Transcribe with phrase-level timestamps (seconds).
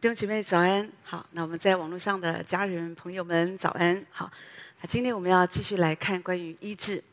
[0.00, 4.32] 弟兄姐妹早安，好，那我们在网络上的家人朋友们早安，好，
[4.80, 7.04] 那今天我们要继续来看关于医治，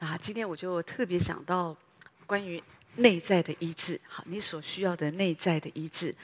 [0.00, 1.74] 那今天我就特别想到
[2.26, 2.62] 关于
[2.96, 6.14] 内在的医治，好，你所需要的内在的医治。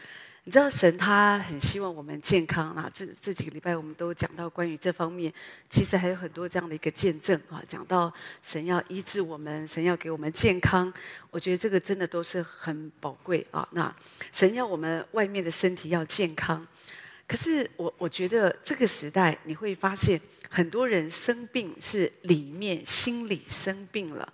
[0.45, 2.91] 你知道神他很希望我们健康啊！
[2.95, 5.33] 这这几个礼拜我们都讲到关于这方面，
[5.69, 7.63] 其实还有很多这样的一个见证啊。
[7.69, 10.91] 讲到神要医治我们，神要给我们健康，
[11.31, 13.69] 我觉得这个真的都是很宝贵啊。
[13.73, 13.95] 那
[14.33, 16.67] 神要我们外面的身体要健康，
[17.29, 20.19] 可是我我觉得这个时代你会发现
[20.49, 24.33] 很多人生病是里面心理生病了，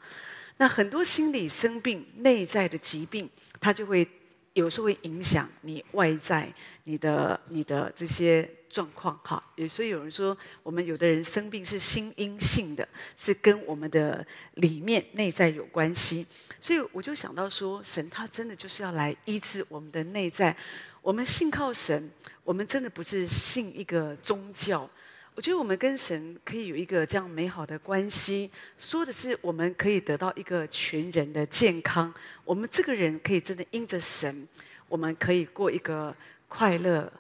[0.56, 3.28] 那很多心理生病内在的疾病，
[3.60, 4.08] 它就会。
[4.56, 6.50] 有时候会影响你外在
[6.84, 12.88] 你的你的这些状况哈，所以有人说，我们有的人生病是心因性的，
[13.18, 16.26] 是跟我们的里面内在有关系。
[16.58, 20.56] 所以我就想到说，神他真的就是要来医治我们的内在。
[21.02, 22.10] 我们信靠神，
[22.42, 24.88] 我们真的不是信一个宗教。
[25.36, 32.12] 我觉得我们跟神可以有一个这样美好的关系，说的是我们可以得到一个全人的健康。
[32.42, 34.48] 我们这个人可以真的因着神，
[34.88, 36.16] 我们可以过一个
[36.48, 37.12] 快乐、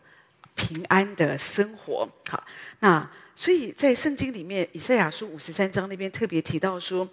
[0.56, 2.08] 平安的生活。
[2.28, 2.44] 好，
[2.80, 7.06] 那所以在圣经里面，以赛亚书五十三章那边特别提到说，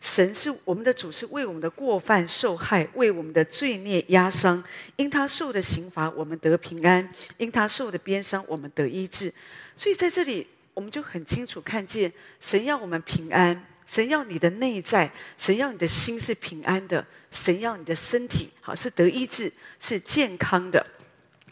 [0.00, 4.62] 神是我们的主，是为我们的过犯受害，为我们的罪孽压伤。
[4.96, 7.02] 因他受的刑罚，我们得平安；
[7.36, 9.32] 因他受的鞭伤，我们得医治。
[9.76, 20.84] 所以在这里，我们就很清楚看见，神要我们平安，神要你的内在，神要你的心是平安的，神要你的身体好是得医治，是健康的。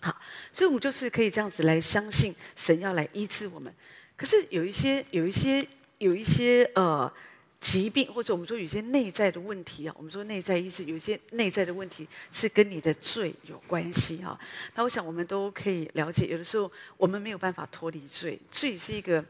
[0.01, 0.17] 好，
[0.53, 3.73] 所以我们就是可以这样子来相信，神要来医治我们。
[4.17, 5.67] 可是有一些，有一些，
[5.99, 7.13] 有一些呃。
[7.59, 14.39] 疾病，或者我们说有些内在的问题啊，我们说内在医治，有些内在的问题是跟你的罪有关系哈。
[14.75, 19.25] 那我想我们都可以了解，有的时候我们没有办法脱离罪，罪是一个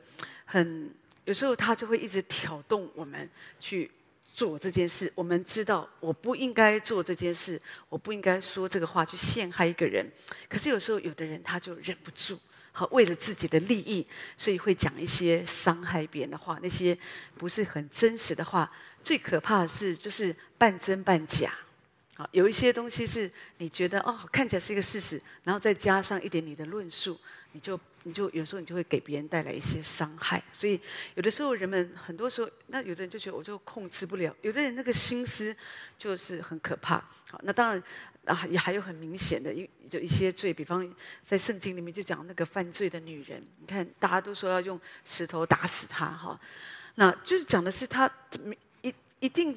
[0.44, 0.92] 很
[1.24, 3.90] 有时候他就会一直挑动我们去
[4.36, 5.10] 做这件事。
[5.14, 7.58] 我们知道我不应该做这件事，
[7.88, 10.06] 我不应该说这个话去陷害一个人，
[10.46, 12.38] 可是有时候有的人他就忍不住。
[12.70, 16.96] 好，为了自己的利益，所以会讲一些伤害别人的话，那些
[17.38, 18.70] 不是很真实的话。
[19.02, 21.54] 最可怕的是，就是半真半假。
[22.14, 27.18] 好，有一些东西是你觉得哦，看起来是一个事实，然后再加上一点你的论述，
[27.52, 30.42] 你就你就有时候你就会给别人带来一些伤害。
[30.52, 30.80] 所以
[31.14, 35.54] 有的时候人们很多时候，那有的人就觉得我就控制不了，有的人那个心思
[35.98, 36.96] 就是很可怕。
[37.28, 37.82] 好，那当然。
[38.26, 46.36] 啊，也还有很明显的一就一些罪，比方在圣经里面就讲那个犯罪的女人，你看大家都说要用石头打死她哈，
[46.96, 48.10] 那就是讲的是她
[48.82, 49.56] 一一定。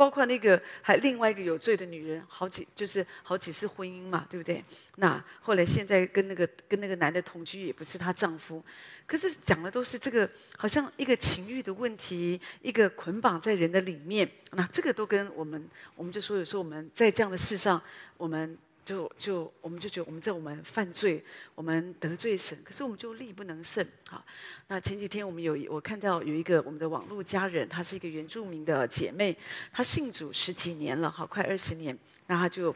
[0.00, 4.64] 包括那个还另外一个有罪的女人，好几就是好几次婚姻嘛，对不对？
[4.96, 8.64] 那后来现在跟那个跟那个男的同居，也不是她丈夫，
[9.06, 14.26] 可是讲的都是这个，好像一个情欲的问题，一个捆绑在人的里面。
[14.52, 17.82] 那这个都跟我们，我们就说有时候我们在这样的事上，
[18.16, 18.56] 我们。
[18.90, 21.24] 就就我们就觉得我们在我们犯罪，
[21.54, 23.86] 我们得罪神，可是我们就力不能胜。
[24.08, 24.24] 好，
[24.66, 29.38] 那前几天我们有我看到有一个我们的网络家人，她是一个原住民的姐妹，
[29.70, 31.96] 她信主十几年了，好快二十年。
[32.26, 32.74] 那她就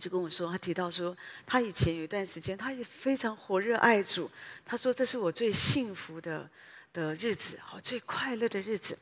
[0.00, 1.16] 就跟我说，她提到说，
[1.46, 4.28] 她以前有一段时间，她也非常火热爱主。
[4.64, 6.50] 她说这是我最幸福的
[6.92, 8.98] 的日子，好最快乐的日子。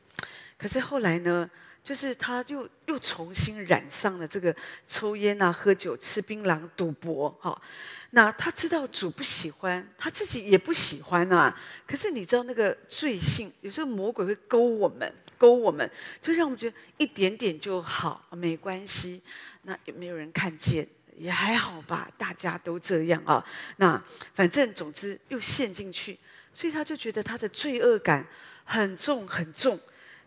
[0.55, 1.49] 可是后来呢？
[1.87, 4.53] 就是他又又重新染上了这个
[4.89, 7.61] 抽烟啊、喝酒、吃槟榔、赌博，哈。
[8.09, 11.57] 那他知道主不喜欢，他自己也不喜欢啊。
[11.87, 15.89] 可是你知道那个罪性，有时候魔鬼会勾我们，勾我们，
[16.21, 19.21] 就让我们觉得一点点就好，没关系。
[19.61, 20.85] 那也没有人看见？
[21.15, 23.41] 也还好吧，大家都这样啊。
[23.77, 24.03] 那
[24.35, 26.19] 反正总之又陷进去，
[26.51, 28.27] 所以他就觉得他的罪恶感
[28.65, 29.79] 很重很重。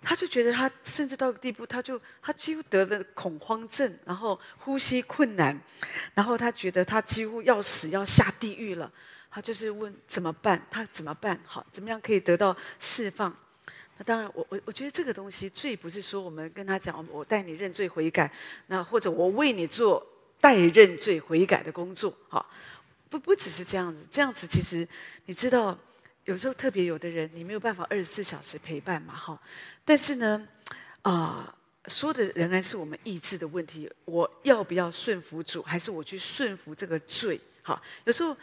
[0.03, 5.61] 他就觉得他甚至到个地步，他就他几乎得了恐慌症，然后呼吸困难，
[6.15, 8.91] 然后他觉得他几乎要死要下地狱了。
[9.31, 10.67] 他就是问怎么办？
[10.71, 11.39] 他怎么办？
[11.45, 13.37] 好，怎么样可以得到释放？
[13.99, 18.33] 那当然，我我我觉得这个东西罪不是说我们跟他讲，我带你认罪悔改，
[18.69, 20.05] 那或者我为你做
[20.41, 22.51] 代认罪悔改的工作，好，
[23.11, 24.89] 不不只是这样子，这样子其实
[25.27, 25.79] 你知道。
[26.31, 29.37] 有时候特别有的人，你没有办法二十四小时陪伴嘛，哈。
[29.85, 30.47] 但是呢，
[31.03, 31.53] 啊、
[31.87, 33.91] 说的仍然是我们意志的问题。
[34.05, 37.41] 我要不要顺服主，还是我去顺服这个罪？
[37.65, 38.37] 哈，有时候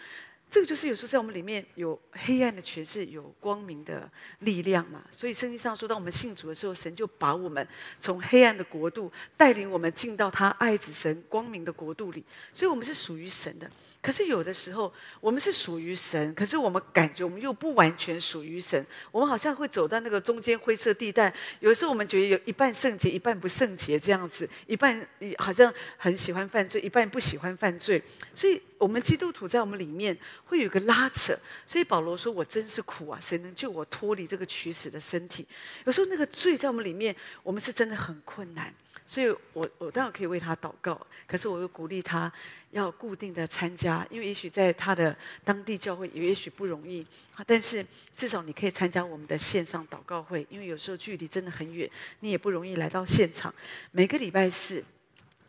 [0.52, 5.02] 这个就是有时候在我们里面有黑暗的权势，有光明的力量嘛。
[5.10, 7.66] 所以圣经上说，当我们信主的时候，神就把我们
[8.02, 12.22] 从黑暗的国度带领我们进到他爱子神光明的国度里。
[12.52, 13.72] 所以我们是属于神的。
[14.08, 18.82] 可是有的时候，我们是属于神，可是我们感觉我们又不完全属于神。
[19.12, 21.34] 我们好像会走到那个中间灰色地带。
[21.60, 25.06] 有的时候我们觉得有一半圣洁，一半不圣洁这样子，一半
[25.40, 28.02] 好像很喜欢犯罪，一半不喜欢犯罪。
[28.34, 31.38] 所以，我们基督徒在我们里面会有个拉扯。
[31.66, 33.20] 所以保罗说：“我真是苦啊！
[33.22, 35.46] 谁能救我脱离这个取死的身体？”
[35.84, 37.14] 有时候那个罪在我们里面，
[37.44, 38.74] 我们是真的很困难。
[39.10, 42.30] 所以我我当然可以为他祷告，可是我又鼓励他
[42.72, 47.06] 要固定的参加，因为也许在他的当地教会也许不容易，
[47.46, 51.90] 但是至少你可以参加我们的线上祷告会，因为有时候距离真的很远，
[52.20, 53.54] 你也不容易来到现场。
[53.92, 54.84] 每个礼拜四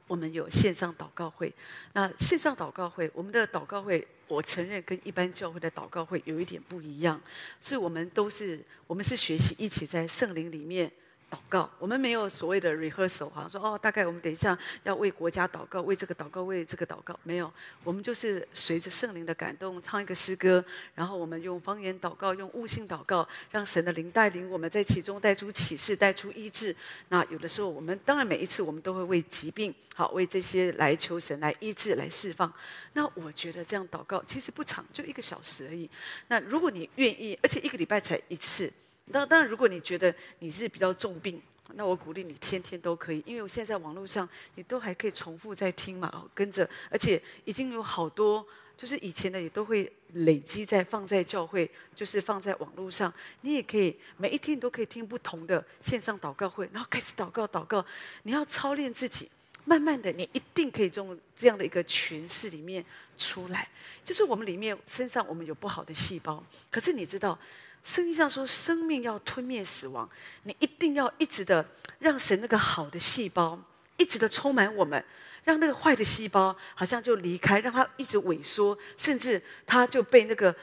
[0.07, 1.53] 我们有线上祷告会，
[1.93, 7.21] 那线上祷告会，我们的祷告会，我承认跟一般教会的祷告会有一点不一样，
[7.61, 10.91] 是我们都是我们是学习一起在圣灵里面。
[11.31, 17.53] 祷告，我们没有所谓的 rehearsal，好像说哦，大概我们等一下要为国家祷告，为这个祷告，为这个祷告，没有，
[17.85, 20.65] 我们就是随着圣灵的感动唱一个诗歌，
[20.95, 26.75] 然后我们用方言祷告，用悟性祷告，让神的灵带领我们在其中带出启示，带出医治。
[27.11, 32.51] 那有的时候，我们当然每一次我们都会为疾病，好为这些来求神来医治、来释放。
[32.95, 35.91] 那我觉得这样祷告其实不长，就一个小时而已。
[36.29, 38.73] 那如果你愿意，而且一个礼拜才一次。
[39.11, 41.41] 那当然，如果你觉得你是比较重病，
[41.75, 48.47] 那我鼓励你天天都可以，因为我现在在网络上，你都还可以重复在听嘛，跟着，而且已经有好多，
[48.77, 53.13] 就是以前的也都会累积在放在教会，就是放在网络上，
[53.43, 57.85] 你也可以每一天你都可以听不同的线上祷告会，然后开始祷告祷告，
[58.23, 59.31] 你要操练自己，
[59.67, 62.83] 慢慢的你一定可以从这样的一个诠释里面
[63.19, 63.69] 出来，
[64.03, 67.39] 就是我们里面身上我们有不好的细胞，可是你知道。
[67.85, 70.09] 圣经上说，生命要吞灭死亡，
[70.43, 71.67] 你一定要一直的
[71.99, 73.59] 让神那个好的细胞
[73.97, 75.03] 一直的充满我们，
[75.45, 80.55] 让那个坏的细胞好像就离开，让它一直萎缩，甚至它就被那个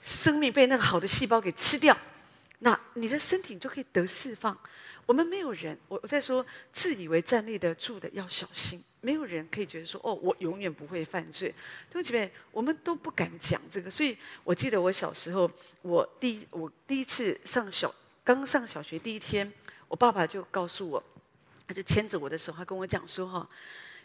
[0.00, 1.96] 生命被那个好的细胞给吃掉，
[2.58, 4.58] 那你的身体就可以得释放。
[5.04, 8.82] 我们没有人，我我在说，自以为站立得住的要小心。
[9.00, 11.52] 没有人可以觉得说，哦，我永远不会犯罪。
[11.90, 13.90] 对不起，我们都不敢讲这个。
[13.90, 15.50] 所以我记得我小时候，
[15.82, 19.52] 我第一我第一次上小，刚上小学第一天，
[19.88, 21.02] 我爸爸就告诉我，
[21.66, 23.48] 他就牵着我的手，他跟我讲说，哈，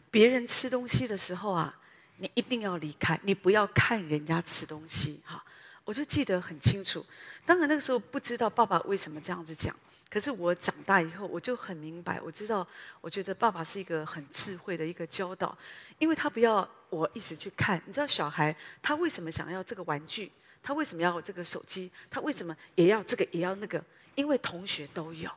[0.10, 1.80] 别人吃东西的时候啊，
[2.18, 5.44] 你一定要离开，你不要看人家吃东西，哈。
[5.86, 7.06] 我就记得很清楚。
[7.46, 9.74] 当然那个时候不知道爸爸为什么这样子讲。
[10.09, 12.65] 可是我长大以后，我就很明白，我知道，
[13.01, 15.56] 我觉得爸爸是一个很智慧的一个教导，
[16.00, 17.81] 因为他不要我一直去看。
[17.86, 20.31] 你知道小孩他为什么想要这个玩具？
[20.63, 21.92] 他为什么要这个手机？
[22.09, 23.83] 他为什么也要这个也要那个？
[24.15, 25.30] 因为同学都有，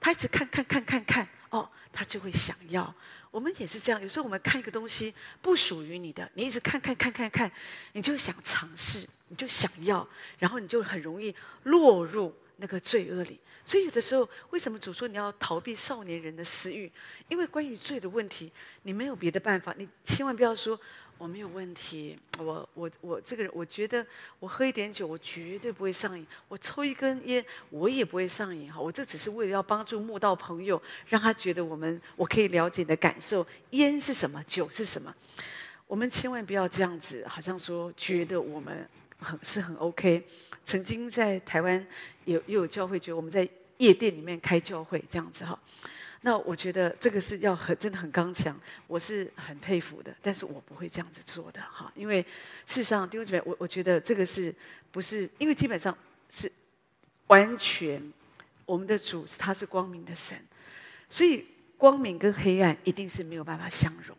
[0.00, 2.92] 他一直看看看看看，哦，他就会想要。
[3.30, 7.50] 我们也是这样，有时候我们看一个东西不属于你的，你一直看看看看看，
[7.92, 10.06] 你就想尝试，你就想要，
[10.38, 11.34] 然后你就很容易
[11.64, 13.38] 落入那个罪恶里。
[13.64, 16.90] 所以有的时候，为什么主说你要逃避少年人的私欲？
[17.28, 19.74] 因为关于罪的问题，你没有别的办法。
[19.76, 20.78] 你千万不要说
[21.18, 24.06] 我没有问题，我我我这个人，我觉得
[24.38, 28.72] 我喝一点酒，我绝对不会上瘾；我抽一根烟，我也不会上瘾。
[28.72, 33.44] 哈，我这只是为了要帮助慕道朋友，让他觉得我们我可以了解你的感受。
[33.70, 34.40] 烟是什么？
[34.46, 35.12] 酒是什么？
[35.88, 38.88] 我们千万不要这样子，好像说觉得我们。
[39.18, 40.22] 很是很 OK，
[40.62, 41.84] 曾经在台湾
[42.26, 45.58] 有又有教会觉得我们在夜店里面开教会这样子哈，
[46.22, 52.22] 那我觉得这个是要很真的很刚强，我是很佩服的，但是我不会这样子做的哈，因为
[52.66, 54.54] 事实上弟兄姊妹，我我觉得这个是
[54.90, 55.96] 不是因为基本上
[56.30, 56.50] 是
[57.26, 58.02] 完全
[58.64, 60.36] 我们的主他是光明的神，
[61.10, 64.15] 所以光明跟黑暗一定是没有办法相容。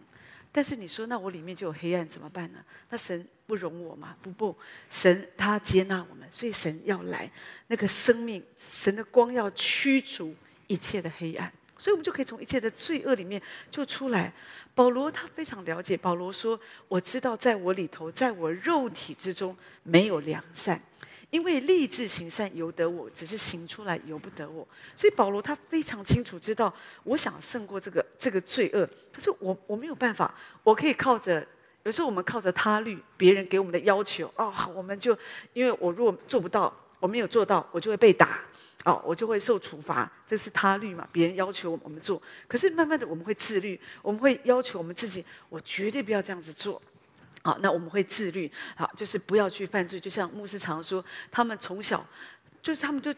[0.58, 2.58] 但是你说，那我里面就有黑暗怎么办呢？
[2.90, 4.18] 那神不容我吗？
[4.24, 4.58] 不不，
[4.90, 7.32] 神他接纳我们，所以神要来，
[7.68, 10.34] 那个生命，神的光要驱逐
[10.66, 14.34] 一切的黑暗，所以我们就可以从一切的罪恶里面就出来。
[14.74, 16.60] 保罗他非常了解，保罗说
[16.90, 20.82] ：“我知道在我里头，在我肉体之中没有良善。”
[21.30, 24.66] 因为立志行善由得我，只是行出来由不得我。
[24.96, 30.34] 所以保罗他非常清楚知道，我想胜过这个这个罪恶，可是我我没有办法。
[30.64, 31.46] 我可以靠着，
[31.84, 35.18] 有时候我们靠着他律，别人给我们的要求哦，我们就
[35.52, 38.40] 因为我如果做不到，我没有做到，我就会被打
[38.86, 40.10] 哦，我就会受处罚。
[40.26, 41.08] 这是他律嘛？
[41.12, 46.82] 别人要求我们做，可是慢慢的我们会自律，我们会要求我们自己，我绝对不要这样子做。
[47.48, 49.98] 好，那我们会自律，好，就是不要去犯罪。
[49.98, 51.02] 就像牧师常说，
[51.32, 52.06] 他们从小
[52.62, 53.16] 就是他们就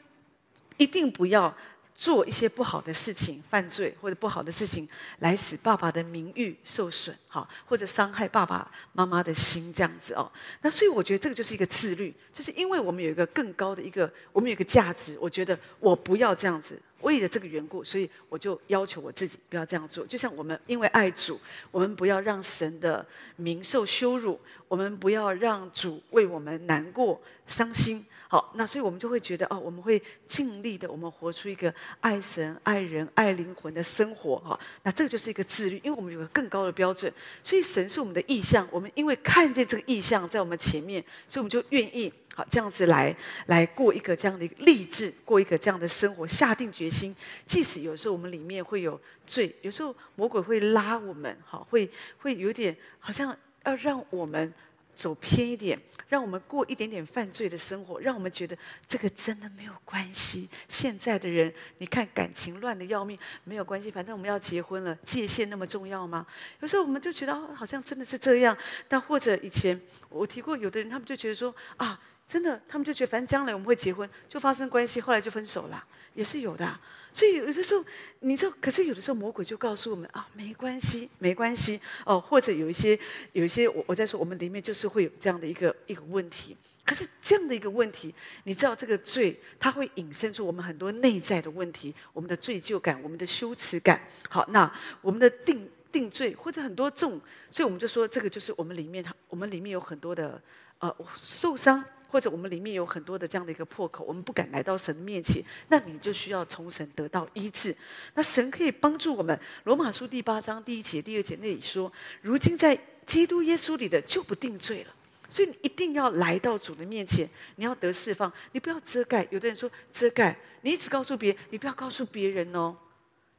[0.77, 1.51] 一定不要
[1.95, 10.31] 做一些不好的事情，犯罪或者不好的事情，来使爸爸的名誉受损，好，或者伤害爸爸妈妈的心，这样子哦。
[10.61, 20.05] 那所以我觉得这个就是一个自律，就是因为我们有一个更高的一个，我们有一个价值，我觉得我不要这样子，为了这个缘故，所以我就要求我自己不要这样做。
[20.05, 21.39] 就像我们因为爱主，
[21.71, 28.05] 我们不要让神的名受羞辱，我们不要让主为我们难过、伤心。
[28.31, 34.59] 好，那所以我们就会觉得哦，我们会尽力的，我们活出一个爱神、爱人、爱灵魂的生活哈。
[34.83, 37.11] 那这个就是一个自律，因为我们有个更高的标准，
[37.43, 38.67] 所以神是我们的意向。
[38.69, 43.17] 我们因为看见这个意向在我们前面，所以我们就愿意好这样子来
[43.47, 47.15] 来过一个这样的一个励志，过一个这样的生活，下定决心。
[47.47, 54.53] 即使有时候我们里面会有罪，有时候魔鬼会拉我们，好，会会有点好像要让我们。
[54.99, 55.79] 走偏一点，
[56.09, 60.49] 让我们过一点点犯罪的生活，让我们觉得这个真的没有关系。
[60.67, 66.27] 现在的人，你看感情乱的要命，没有关系，反正我们要结婚了，界限那么重要吗？
[66.59, 68.57] 有时候我们就觉得好像真的是这样。
[68.89, 69.79] 但或者以前
[70.09, 75.81] 我提过，有的人他们就觉得说啊，真的，他们就觉得反正将来我们会结婚，就发生关系，后来就分手了，
[76.19, 76.77] 也是有的。
[77.13, 77.83] 所以有的时候，
[78.19, 82.97] 你知道，可是有的时候魔鬼就告诉我们啊，没关系，没关系哦，或者有一些，
[83.31, 86.55] 有一些，我我在说，我们里面就是会有这样的一个一个问题。
[86.85, 94.01] 可是这样的一个问题，你知道，这个罪它会引申出我们很多内在的问题，我们的罪疚感，我们的羞耻感。
[94.29, 94.71] 好，那
[95.01, 100.41] 我们的定定罪或者很多这种，所以我们就说，这个就是我们里面，我们里面有很多的
[100.79, 101.83] 呃受伤。
[102.11, 107.75] 或者我们里面有很多的这样的一个破口，我们不敢来到神的面前，那你就需要从神得到医治。
[108.15, 109.39] 那神可以帮助我们。
[109.65, 114.95] 罗马书第八章第一节、第二节那里说：“如今在基督耶稣里的就不定罪了。”
[115.29, 119.27] 所以你一定要来到主的面前，你要得释放，你不要遮盖。
[119.29, 122.75] 有的人说遮盖，你一直告诉别人，你不要告诉别人哦。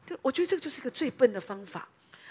[0.07, 1.89] 对，我觉得这个就是一个最笨的方法。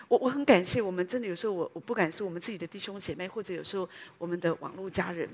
[0.08, 5.30] 我我很感谢我们，真的有时候我我不敢说我们自己的弟兄姐妹，或者有时候我们的网络家人。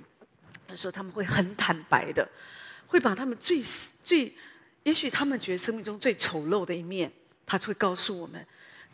[0.67, 2.27] 那时候他们会很坦白的，
[2.87, 3.61] 会把他们最
[4.03, 4.33] 最，
[4.83, 7.11] 也许他们觉得生命中最丑陋的一面，
[7.45, 8.45] 他就会告诉我们。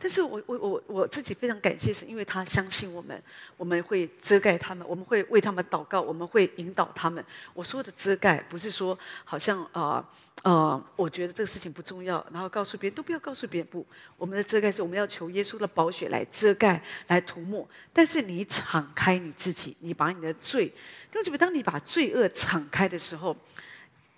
[0.03, 3.21] 但是我我我我自己非常感谢是，因为他相信我们，
[3.55, 7.23] 我们会遮盖他们，我们会为他们祷告，我们会引导他们。
[7.53, 10.03] 我说的遮盖，不是说好像啊
[10.41, 13.67] 呃，呃，我觉得这个事情不重要，然后告诉别人都不要告诉别人。
[13.69, 13.85] 不，
[14.17, 17.69] 我们的遮盖是我们要求耶稣的宝血来遮盖、来涂抹。
[17.93, 20.73] 但是你敞开你自己，你把你的罪，
[21.11, 23.35] 就比如当你把罪恶敞开的时候，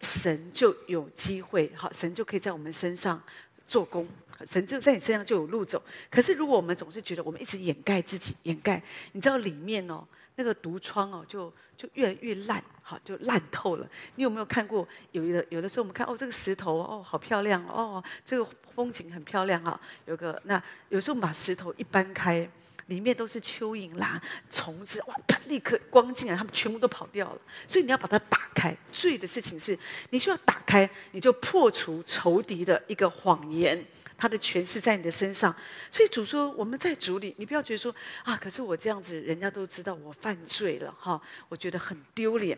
[0.01, 3.21] 神就有机会，好，神就可以在我们身上
[3.67, 4.07] 做工。
[4.49, 8.81] 神就在你身上就有路走，可是如果我们总是觉得我们一直掩盖自己，掩盖，
[9.13, 13.87] 你知道里面哦，那个毒疮哦，就就越来越烂，好，就烂透了。
[14.15, 14.85] 你有没有看过？
[15.11, 18.45] 有的有的时候我们看哦，这个石头哦，好漂亮哦，这个
[18.75, 19.79] 风景很漂亮哈。
[20.07, 22.49] 有个那有时候我们把石头一搬开，
[22.87, 27.41] 里面都是蚯蚓啦、虫子，哇，它立刻光进来，它们全部都跑掉了。
[27.67, 28.75] 所以你要把它打开。
[28.91, 29.77] 罪的事情是，
[30.11, 33.83] 你需要打开，你就破除仇敌的一个谎言。
[34.15, 35.53] 他的权势在你的身上，
[35.91, 42.57] 所以主说我们在主里，你不要觉得说啊，可是我这样子，人家都知道我犯罪了哈，我觉得很丢脸。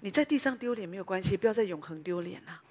[0.00, 2.62] 你在地上丢脸没有关系，不要在永恒丢脸啊，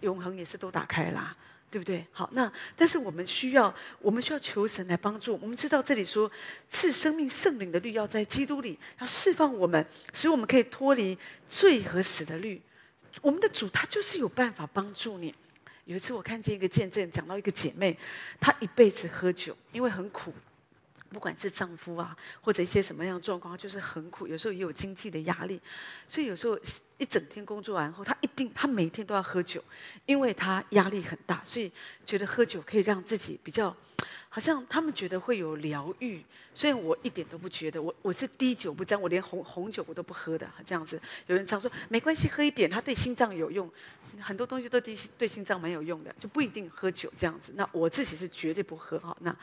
[0.00, 1.34] 永恒也是都打开啦，
[1.70, 2.06] 对不对？
[2.12, 5.38] 好，那但是我们需要，我们需要求神来帮助。
[5.42, 6.30] 我们知道这里说
[6.70, 11.16] 赐生命圣灵的律要在基督里，要释放我们，使我们可以脱离
[11.48, 12.60] 罪和死的律。
[13.20, 15.34] 我们的主他就是有办法帮助你。
[15.84, 17.96] 有一次我看见一个见证，讲到一个姐妹，
[18.38, 20.32] 她一辈子喝酒，因为很苦，
[21.10, 24.26] 不管是丈夫啊，或者一些什么样的状况，就是很苦。
[24.26, 25.60] 有时候也有经济的压力，
[26.06, 26.58] 所以有时候
[26.98, 29.62] 一整天工作完后，他一定他每天都要喝酒，
[30.06, 31.72] 因为他压力很大，所以
[32.04, 33.74] 觉得喝酒可以让自己比较。
[34.38, 36.22] 好像他们觉得会有疗愈，
[36.54, 41.00] 虽然我一点都不觉得，我我是滴酒不沾，我连红红酒我都不喝的，这样子。
[41.26, 43.68] 有人常说没关系，喝一点，它对心脏有用，
[44.20, 47.50] 很多东西都对对心脏蛮有用的，就不一定喝酒这样子。
[47.56, 49.16] 那我自己是绝对不喝哈。
[49.22, 49.36] 那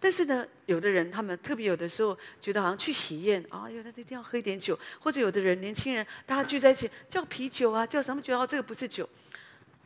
[0.00, 8.46] 但是呢，有的人他们特别有的时候觉得好像去喜宴啊，有的一定要喝一点酒，或者有的人年轻人大家聚在一起叫啤酒啊，叫什么酒啊？
[8.46, 9.06] 这个不是酒，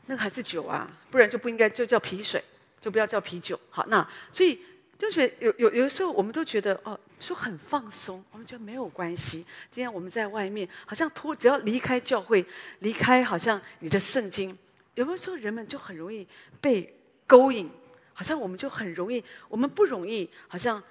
[0.07, 2.41] 那个还是酒啊，不然就不应该就叫啤水。
[2.83, 4.61] 就不要叫啤酒，好，那所以
[4.99, 9.47] 就觉得有有有的时候我们都觉得哦，说很放松，我们觉得没有关系。
[9.71, 12.45] 今天我们在外面，好像脱只要离开教会，
[12.81, 14.59] 离开好像你的圣经，
[14.97, 16.27] 有没有时候人们就很容易
[16.61, 16.93] 被
[17.25, 17.71] 勾引？
[18.13, 20.83] 好像我们就很容易，我们不容易，好像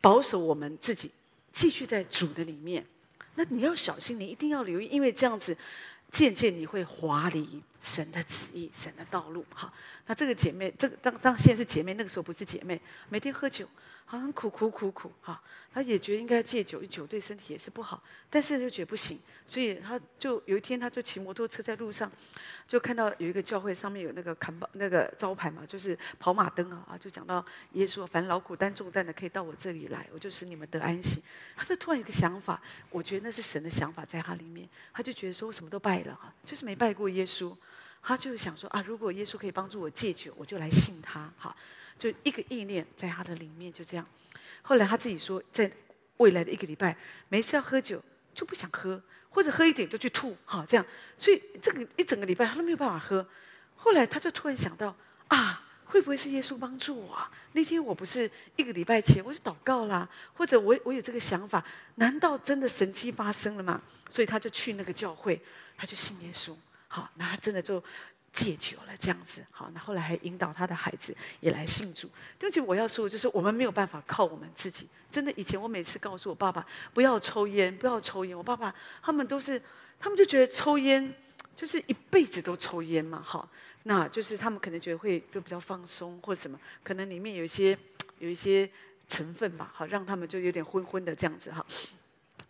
[0.00, 1.10] 保守我们自己，
[1.52, 2.84] 继续在主的里面。
[3.36, 5.56] 那你要小心，你一定要留意，因为这样子。
[6.10, 9.46] 渐渐你会滑离神的旨意、神的道路。
[9.54, 9.72] 好，
[10.06, 13.68] 那这个姐妹，这个当当现在是姐妹，那个时候不是姐妹，每天喝酒。
[14.06, 22.12] 好像苦苦苦苦哈，他也觉得应该戒酒，酒对身体也是不好，但是又觉得不行，所以他就有一天他就骑摩托车在路上，
[22.68, 31.22] 就看到有一个教会上面有那个砍那个招牌嘛，就是跑马灯啊啊，就讲到耶稣，凡劳苦担重担的可以到我这里来，我就使你们得安息。
[31.56, 32.60] 他就突然有个想法，
[32.90, 37.56] 我觉得那是神的想法在他里面，他就觉得说我什么都拜了哈，就是没拜过耶稣，
[38.06, 41.56] 他就想说啊，如果耶稣可以帮助我戒酒，我就来信他哈。
[41.98, 44.06] 就一个意念在他的里面，就这样。
[44.60, 45.70] 后来他自己说，在
[46.18, 46.94] 未来的一个礼拜，
[47.28, 48.02] 每次要喝酒
[48.34, 50.84] 就不想喝，或者喝一点就去吐，好这样。
[51.16, 53.26] 所以这个一整个礼拜他都没有办法喝。
[53.76, 54.94] 后来他就突然想到
[55.28, 57.30] 啊，会不会是耶稣帮助我啊？
[57.52, 63.80] 那天我不是一个礼拜前我就祷告啦，或者我我有这个想法，难道真的神迹发生了吗？
[64.10, 65.40] 所以他就去那个教会，
[65.76, 66.54] 他就信耶稣。
[66.94, 67.82] 好，那他真的就。
[68.36, 69.70] 戒酒了，这样子好。
[69.72, 72.10] 那后来还引导他的孩子也来信主。
[72.42, 74.88] 而且我要说，就是我们没有办法靠我们自己。
[75.08, 79.62] 真的，以前我每次告诉我爸爸不要抽烟，不要抽烟，我爸爸他们都是，
[80.00, 81.14] 他们就觉得抽烟
[81.54, 83.48] 就是一辈子都抽烟嘛，好，
[83.84, 87.78] 那就是他们可能觉得会就比较放松或什么，可能里面有一些
[88.18, 88.68] 有一些
[89.06, 91.64] 成分吧，好，让他们就有点昏昏的这样子哈。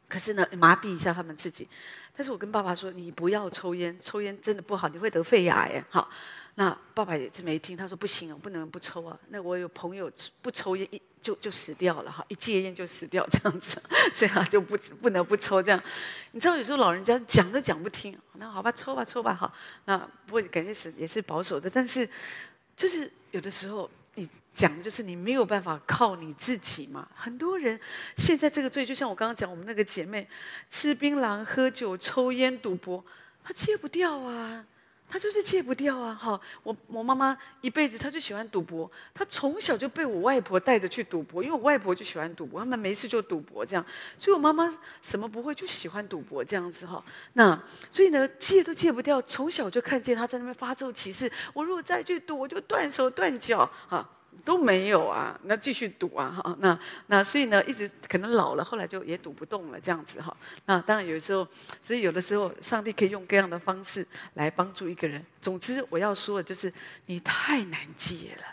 [0.08, 1.68] 可是呢，麻痹一下他们自己。
[2.16, 6.08] 但是我跟爸爸说：“你不要抽烟，抽烟真的不好，你会得肺癌。”好，
[6.54, 10.08] 那爸爸也是没听，他说：“不行，我不能不抽啊。”那我有朋友
[10.40, 13.82] 不抽烟一就就死掉了哈，一戒烟就死掉这样子，
[14.12, 15.82] 所以他就不不能不抽这样。
[16.30, 19.52] 你知道有时候老人家讲都讲不听，那好吧，抽吧抽吧好。
[19.86, 22.08] 那不过感觉是也是保守的，但是
[22.76, 23.90] 就是有的时候。
[24.54, 27.08] 讲的就是你没有办法靠你自己嘛？
[27.14, 27.78] 很多人
[28.16, 30.28] 现在这个罪，就像我刚刚讲，我们那个姐妹
[30.70, 33.04] 吃槟榔、喝酒、抽烟、赌博，
[33.42, 34.64] 她戒不掉啊，
[35.08, 36.14] 她就是戒不掉啊。
[36.14, 43.84] 好，我我妈妈一辈子她就喜欢赌博，她从小就被我外婆带着去赌博，因为我外婆就喜欢赌博，他们没事就赌博这样，
[44.16, 47.04] 所以我妈妈什么不会就喜欢赌博这样子哈。
[47.32, 54.08] 那所以呢，戒都戒不掉，从小就看见她在那边发咒起誓，我如果再去赌，我就断手断脚哈。
[54.44, 60.34] 都没有啊，那继续赌啊，哈，那那所以呢，一直可能老了，后来就也赌不动了，这样子哈。
[60.66, 61.46] 那当然有时候，
[61.80, 65.24] 所以有的时候，上帝可以用各样的方式来帮助一个人。
[65.40, 66.72] 总之，我要说的就是，
[67.06, 68.44] 你太难戒了，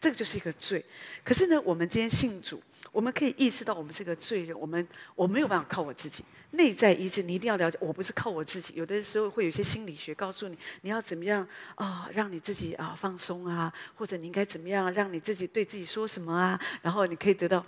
[0.00, 0.84] 这个就是一个罪。
[1.24, 2.62] 可是呢，我们今天信主。
[2.92, 6.22] 我们可以意识到我们是个罪人，我们我没有办法靠我自己。
[6.50, 8.74] 内在医治，你一定要了解，我不是靠我自己。
[8.76, 17.64] 有的时候会有些心理学告诉你，你要怎么样啊、让你自己啊放松啊，或者你应该怎么样让你自己对自己说什么啊，然后你可以得到，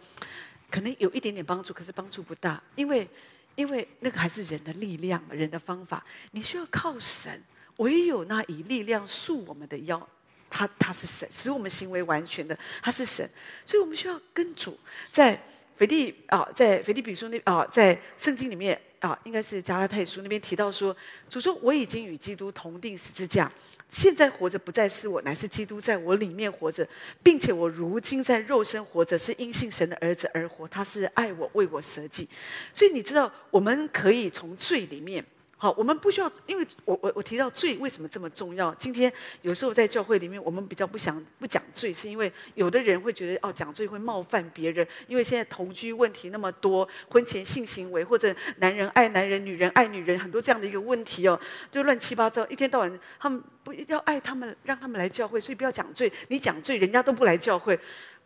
[0.71, 3.09] 可能有一点点帮助，可是帮助不大，因为
[3.55, 7.43] 因为那个还是人的力量，人的方法，你需要靠神，
[7.79, 10.07] 唯有那以力量束我们的腰。
[10.57, 13.29] 他他是神，使我们行为完全的，他是神，
[13.67, 14.79] 所以我们需要跟主
[15.11, 15.37] 在
[15.77, 20.97] 腓立啊，在腓立比书那啊，在圣经里面啊，应该是加拉太书那边提到说，
[21.29, 23.51] 主说我已经与基督同钉十字架，
[23.88, 26.88] 现在活着不再是我，乃是基督在我里面活着，
[27.21, 32.29] 并且我如今在肉身活着，是因信神的儿子而活，他是爱我，为我舍己，
[32.73, 35.25] 所以你知道，我们可以从罪里面。
[35.57, 38.75] 好，我们不需要，因为我我我提到罪为什么这么重要？
[38.75, 39.11] 今天
[39.43, 44.87] 有时候在教会里面，我们比较不想不讲罪，是因为有的人会觉得哦，讲罪会冒犯别人。
[45.07, 51.40] 因为现在同居问题那么多，婚前性行为或者男人爱男人、女人爱女人，很多这样的一个问题哦，
[51.71, 56.12] 就乱七八糟，一天到晚他们不要爱他们，让他们来教会，所以不要讲罪。
[56.29, 57.79] 你讲罪，人家都不来教会。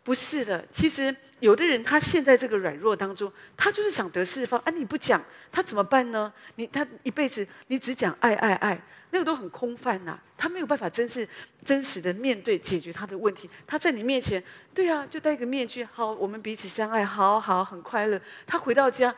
[0.08, 4.58] 不是的，其实有的人他陷在这个软弱当中，他就是想得释放。
[4.60, 6.32] 啊，你不讲，他怎么办呢？
[6.54, 11.28] 你他一辈子你只讲爱爱爱，那个都很空泛呐、他没有办法真是
[11.62, 13.50] 真实的面对解决他的问题。
[13.66, 14.42] 他在你面前，
[14.72, 18.18] 对啊，就戴个面具，好，我们彼此相爱，好好很快乐。
[18.46, 19.14] 他回到家，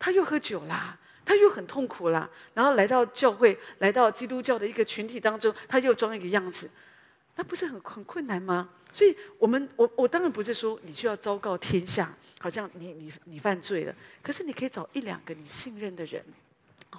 [0.00, 2.28] 他又喝酒啦，他又很痛苦啦。
[2.54, 6.68] 然后来到教会，来到基督教的一个群体当中，他又装一个样子。
[7.36, 8.70] 那不是很很困难吗？
[8.92, 13.94] 所以，我们我我当然不是说你需要昭告天下，好像你你你犯罪了。
[14.22, 16.24] 可是你可以找一两个你信任的人。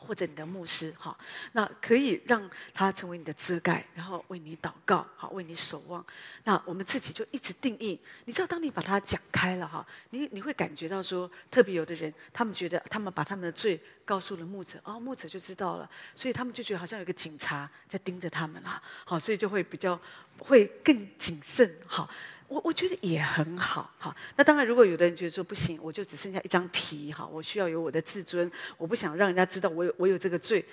[0.07, 1.17] 或者你的牧师，哈，
[1.53, 6.05] 那可以让他成为你的遮盖，然后为你祷告，好，为你守望。
[6.43, 19.99] 那我们自己就一直定义，你知道，当你把它讲开了，哈，你你会感觉到说，特别有的人，他们觉得他们把他们的罪告诉了牧者，哦，牧者就知道了，所以他们就觉得好像有个警察在盯着他们啦，好，所以就会比较
[20.37, 22.09] 会更谨慎，好。
[22.47, 24.15] 我我觉得也很好，哈。
[24.35, 30.63] 那当然，如果有的人觉得说不行，我就只剩下一张皮，哈，我需要有我的自尊，我不想让人家知道我有我有这个罪，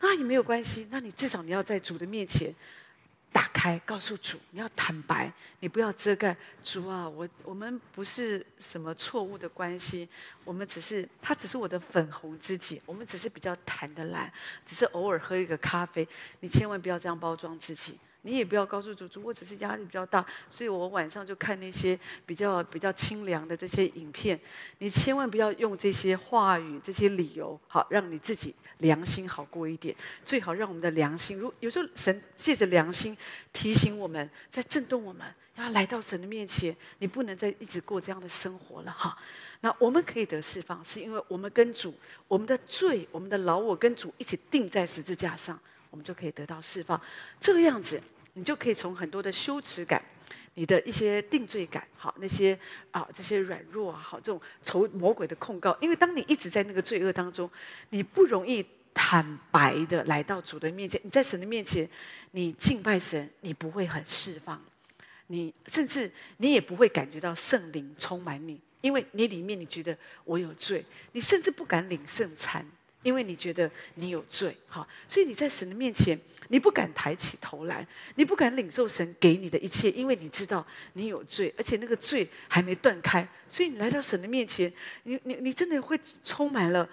[0.00, 0.86] 那也没有关系。
[0.90, 2.54] 那你至少你要在主的面前
[3.32, 6.36] 打开，告诉主，你要坦白，你不要遮盖。
[6.62, 10.06] 主啊，我我们不是什么错误的关系，
[10.44, 14.30] 我们只是他只是我的粉红知己，我们只是比较谈得来，
[14.66, 16.06] 只是偶尔喝一个咖啡，
[16.40, 17.98] 你千万不要这样包装自己。
[18.22, 24.38] 你也不要告诉主主，我只是压力比较大，所以我晚上就看那些比较比较清凉的这些影片。
[24.78, 29.94] 你千万不要用这些话语、这些理由，好让你自己良心好过一点。
[30.24, 33.16] 最好让我们的良心，如有时候神借着良心
[33.52, 36.76] 提醒我们，在震动我们，要来到神的面前。
[37.00, 39.18] 你不能再一直过这样的生活了哈。
[39.62, 41.92] 那我们可以得释放，是因为我们跟主，
[42.28, 45.58] 我们的罪、我们的老我跟主一起钉在十字架上。
[45.92, 46.98] 我们就可以得到释放，
[47.38, 48.02] 这个样子，
[48.32, 50.02] 你就可以从很多的羞耻感、
[50.54, 52.58] 你的一些定罪感，好那些
[52.90, 57.48] 啊这些软弱啊，好这种仇魔鬼的控告，因为当你一直在那个罪恶当中，
[57.90, 61.86] 你不容易坦白的来到主的面前，你在神的面前，
[62.30, 64.58] 你敬拜神，你不会很释放，
[65.26, 72.66] 你甚至你也不会感觉到圣灵充满你，因为你里面你觉得我有罪，你甚至不敢领圣餐。
[73.02, 86.88] 因为你觉得你有罪，好，所以你在神的面前，你不敢抬起头来，你不敢领受神给你的一切，因为你知道你有罪，而且那个罪还没断开，所以你来到神的面前，你你你真的会充满了，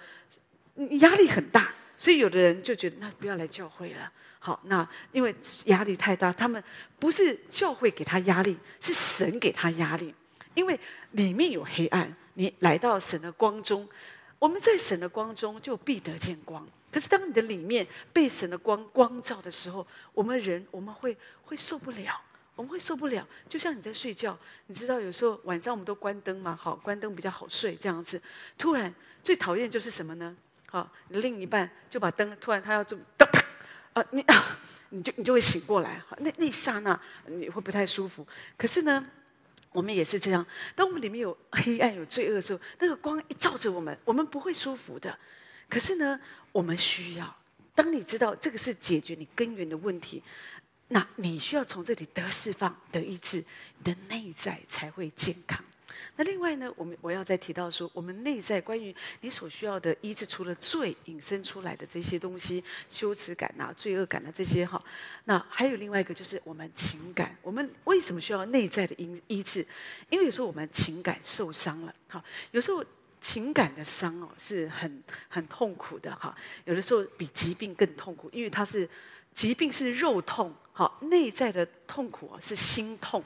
[0.74, 5.32] 你压力很大，所以有的人就觉得那不要来教会了，好，那因为
[5.66, 6.62] 压力太大，他们
[6.98, 10.12] 不是教会给他压力，是神给他压力，
[10.54, 10.76] 因为
[11.12, 13.88] 里面有黑暗，你来到神的光中。
[14.40, 16.66] 我们在神的光中就必得见光。
[16.90, 22.20] 可是当你的里面被神的光光照的时候，我们人我们会会受不了，
[22.56, 23.24] 我们会受不了。
[23.48, 28.20] 就像你在睡觉，你知道有时候晚上我们都关灯嘛，好，关灯比较好睡这样子。
[28.56, 30.34] 突然最讨厌就是什么呢？
[30.66, 33.44] 好，你的另一半就把灯突然他要就啪啪
[33.92, 36.02] 啊，你啊，你就你就会醒过来。
[36.18, 38.26] 那那一刹那你会不太舒服。
[38.56, 39.06] 可是呢？
[39.72, 45.16] 我们也是这样，当我们里面有黑暗、有罪恶的时候，那个光一照着我们，我们不会舒服的。
[45.68, 46.18] 可是呢，
[46.50, 47.36] 我们需要。
[47.74, 50.22] 当你知道这个是解决你根源的问题，
[50.88, 53.44] 那你需要从这里得释放、得医治，
[53.78, 55.64] 你的内在才会健康。
[56.16, 64.82] 那另外呢，我们我要再提到说，我们内在关于你所需要的医治，除了罪引申出来的这些东西，羞耻感呐、罪恶感呐、这些哈，
[65.24, 67.36] 那还有另外一个就是我们情感。
[67.42, 69.66] 我们为什么需要内在的医医治？
[70.08, 72.84] 因为有时候我们情感受伤了，哈，有时候
[73.20, 78.88] 情感的伤哦是很很痛苦的哈，有的时候比疾病更痛苦，因为它是
[79.34, 83.22] 疾病是肉痛，哈，内在的痛苦哦是心痛。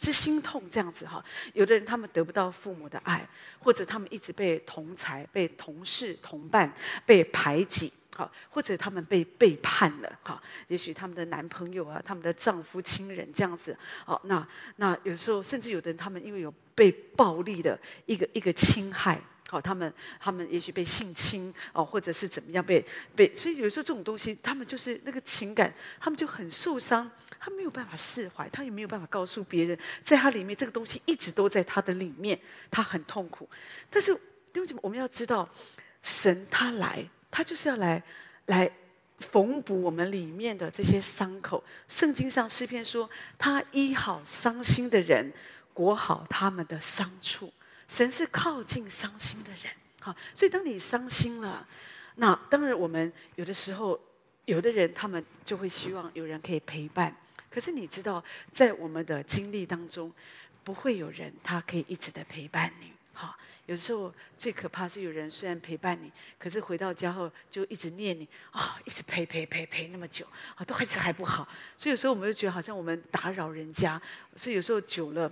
[0.00, 6.72] 是心痛这样子哈，有的人他们得不到父母的爱，或者他们一直被同才、被同事、同伴
[7.04, 22.82] 被排挤，好，或者他们被背叛了，哈，也许他们的男朋友啊、他们的丈夫、亲人这样子，好，那那有时候甚至有的人他们因为有被暴力的一个一个侵害，好，他们他们也许被性侵哦，或者是怎么样被
[23.14, 27.10] 被，所以有时候这种东西，他们就是那个情感，他们就很受伤。
[27.40, 32.38] 他没有办法释怀，他也没有办法告诉别人，在他里面这个东西一直都在他的里面，
[32.70, 33.48] 他很痛苦。
[33.88, 35.48] 但是，弟兄姐妹，我们要知道，
[36.02, 38.02] 神他来，他就是要来
[38.46, 38.70] 来
[39.18, 41.64] 缝补我们里面的这些伤口。
[41.88, 45.32] 圣经上诗篇说，他医好伤心的人，
[45.72, 47.50] 裹好他们的伤处。
[47.88, 51.66] 神是靠近伤心的人，好，所以当你伤心了，
[52.16, 53.98] 那当然我们有的时候，
[54.44, 57.16] 有的人他们就会希望有人可以陪伴。
[57.50, 60.12] 可是你知道，在我们的经历当中，
[60.62, 62.92] 不会有人他可以一直的陪伴你。
[63.12, 63.36] 哈，
[63.66, 71.46] 有时候最可怕是有人虽然陪伴你，可是回到家后就一直念你啊，一直陪陪陪陪那么久啊，都还是还不好。
[71.76, 74.00] 所以有时候我们就觉得好像我们打扰人家。
[74.36, 75.30] 所以有时候久了，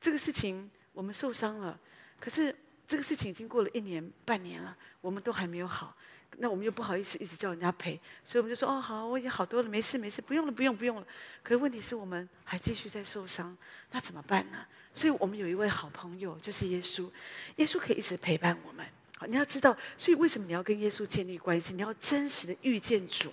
[0.00, 1.78] 这个事情我们受伤了。
[2.18, 2.56] 可是
[2.88, 5.94] 这个事情已经过了一年半年了，我们都还没有好。
[6.38, 11.06] 那我们又不好意思一直叫人家陪，所以我们就说哦好，我已经好多了，没事没事，不用了不用不用了。
[11.42, 13.56] 可是问题是我们还继续在受伤，
[13.90, 14.58] 那怎么办呢？
[14.92, 17.10] 所以我们有一位好朋友，就是耶稣，
[17.56, 18.84] 耶稣可以一直陪伴我们。
[19.28, 21.74] 你要知道，所以为什么你要跟耶稣建立关系？
[21.74, 23.32] 你要真实的遇见主，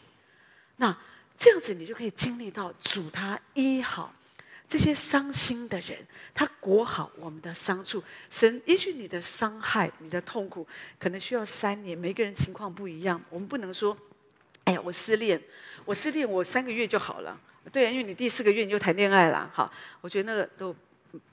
[0.77, 0.97] 那
[1.37, 4.13] 这样子你就可以经历到主他医好。
[4.73, 5.95] 这些伤心的人，
[6.33, 8.03] 他裹好我们的伤处。
[8.27, 10.65] 神，也许你的伤害、你的痛苦，
[10.97, 11.95] 可能需要三年。
[11.95, 13.95] 每个人情况不一样，我们不能说
[14.63, 15.39] 哎呀，我失恋，
[15.85, 17.39] 我失恋，我三个月就好了。
[17.71, 20.75] 对啊，因为你第四个月你就谈恋爱了，好，我觉得那个都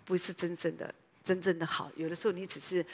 [0.04, 1.90] 不是真正的、真正的好。
[1.96, 2.84] 有的时候你只是。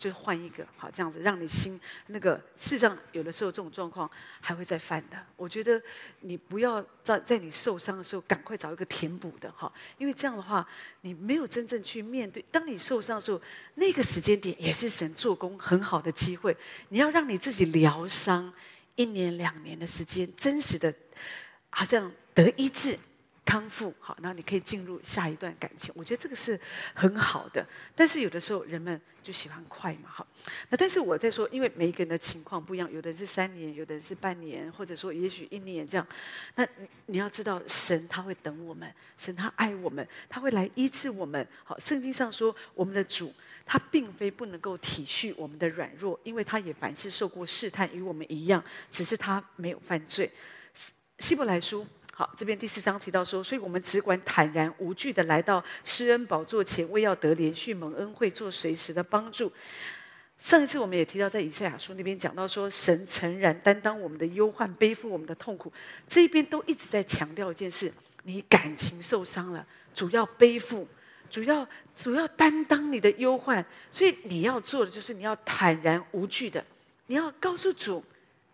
[0.00, 4.10] 就换一个好，这样子让你心那个，事实上有的时候这种状况
[4.40, 5.26] 还会再犯的。
[5.36, 5.78] 我觉得
[6.20, 10.66] 你不要在在你受伤的时候赶快找一个填补的哈，因为这样的话
[11.02, 12.42] 你没有真正去面对。
[12.50, 13.38] 当你受伤的时候，
[13.74, 16.56] 那个时间点也是神做工很好的机会。
[16.88, 18.50] 你要让你自己疗伤
[18.96, 20.94] 一年两年的时间，真实的，
[21.68, 22.98] 好像得医治。
[23.44, 26.58] 康复好，然后你可以进入下一段感情，我觉得这个是
[26.94, 27.66] 很好的。
[27.96, 30.26] 但是有的时候人们就喜欢快嘛，好。
[30.68, 36.06] 那但是我在说，因为每一个人的情况不一样，有的人是三年，有的人是半年，或者说也许一年这样。
[36.54, 36.66] 那
[37.06, 41.44] 你要知道，神他会等我们，神他爱我们，他会来医治我们。
[41.64, 43.34] 好，圣经上说，我们的主
[43.66, 50.30] 他并非不能够体恤我们的软弱，因为他也凡事受过试探，与我们一样，只是他没有犯罪。
[51.18, 51.86] 希伯来书。
[52.20, 59.50] 好，这边第四章提到说，所以我们只管坦然无惧的来到施恩宝座前，为要得连续蒙恩惠，做随时的帮助。
[60.38, 65.72] 上一次我们也提到，在以赛亚书那边讲到说，神诚然担当我们的忧患，背负我们的痛苦。
[66.06, 67.90] 这一边都一直在强调一件事：
[68.24, 70.86] 你感情受伤了，主要背负，
[71.30, 73.64] 主要主要担当你的忧患。
[73.90, 76.62] 所以你要做的就是你要坦然无惧的，
[77.06, 78.04] 你要告诉主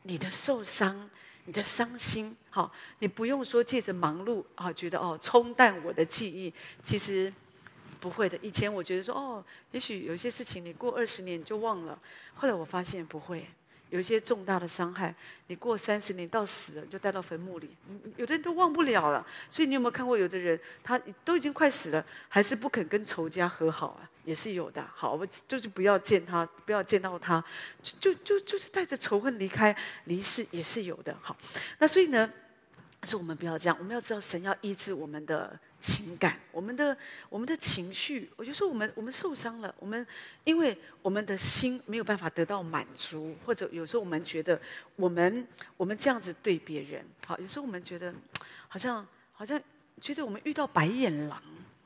[0.02, 1.10] 你的受伤。
[1.46, 7.32] 你的伤心，好，你不用说借着忙碌啊，觉得哦冲淡我的记忆，其实
[7.98, 8.36] 不会的。
[8.42, 11.98] 以前我觉得说哦，也许有些事情你过二十年你就忘了，
[12.34, 13.46] 后来我发现不会。
[13.90, 15.14] 有一些重大的伤害，
[15.46, 17.70] 你过三十年到死了，你就带到坟墓里。
[18.16, 24.10] 有的人都忘不了了，所以你有没有看过有的人，他都已经快死了，还是不肯跟仇家和好啊？
[24.24, 24.84] 也是有的。
[24.92, 27.42] 好，我就是不要见他，不要见到他，
[27.82, 31.16] 就就就就是带着仇恨离开离世，也是有的。
[31.22, 31.36] 好，
[31.78, 32.28] 那所以呢，
[33.04, 35.58] 是我们不要这样，我们要知道神要医治我们的。
[35.86, 36.96] 情感，我们的
[37.28, 40.04] 我们的情绪，我就说我们我们受伤了，我们
[40.42, 44.60] 因为我们的心没有办法得到满足，或者有时候我们觉得
[44.96, 45.46] 我们
[45.76, 48.12] 我们这样子对别人，好，有时候我们觉得
[48.66, 49.60] 好像好像
[50.00, 51.40] 觉得我们遇到白眼狼，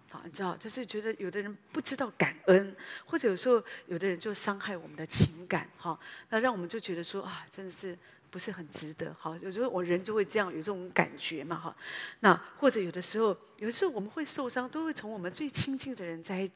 [0.08, 5.98] 好，你知道，就是觉得有的人不知道感恩，或者有时候有的人就伤害我们的情感，哈，
[6.30, 7.98] 那让我们就觉得说啊，真的是。
[8.30, 11.76] 不是很值得，好，有时候我人就会这样有这种感觉嘛，哈，
[12.20, 16.48] 那或者有的时候，有的时候我们会受伤，都会从我们最亲近的人在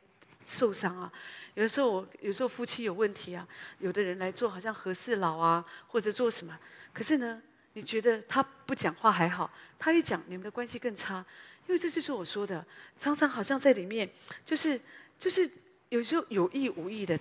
[0.44, 1.12] 受伤啊。
[1.54, 3.46] 有的时候我，有时候夫妻有问题啊，
[3.80, 6.56] 有的人来做好像和事佬啊，或者做什么，
[6.92, 11.24] 可是呢，你觉得他不讲话还好，他一讲，你们的关系更差，
[11.66, 12.64] 因为这就是我说的，
[12.96, 14.08] 常常好像在里面，
[14.44, 14.80] 就是
[15.18, 15.50] 就是
[15.88, 17.18] 有时候有意无意的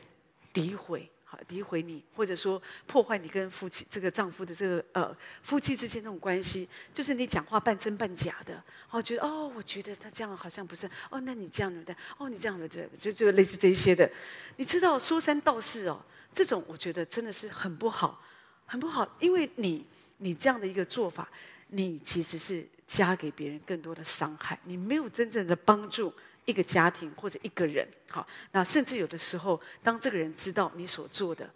[0.54, 1.10] 诋毁。
[1.48, 14.10] 诋毁你，或者说破坏你跟夫妻这个丈夫的这个呃夫妻之间那种关系，就是你讲话半真半假的，哦，觉得哦，我觉得他这样好像不是，哦，那你这样的，哦，你这样的，对，就就类似这一些的，
[14.58, 18.22] 你知道说三道四哦，这种我觉得真的是很不好，
[18.66, 19.86] 很不好，因为你
[20.18, 21.30] 你这样的一个做法，
[21.68, 26.14] 你其实是加给别人更多的伤害，你没有真正的帮助。
[26.46, 31.50] 一个家庭或者一个人，好，那甚至有的时候，当这个人知道你所做的，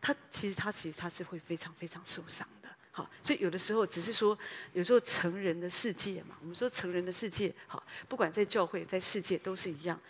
[0.00, 4.36] 他其实他其实他是会非常非常受伤的，好，所以有的时候只是说，
[4.72, 10.00] 有时候成人的世界嘛，我们说成人的世界，好，不管在教会在世界都是一样，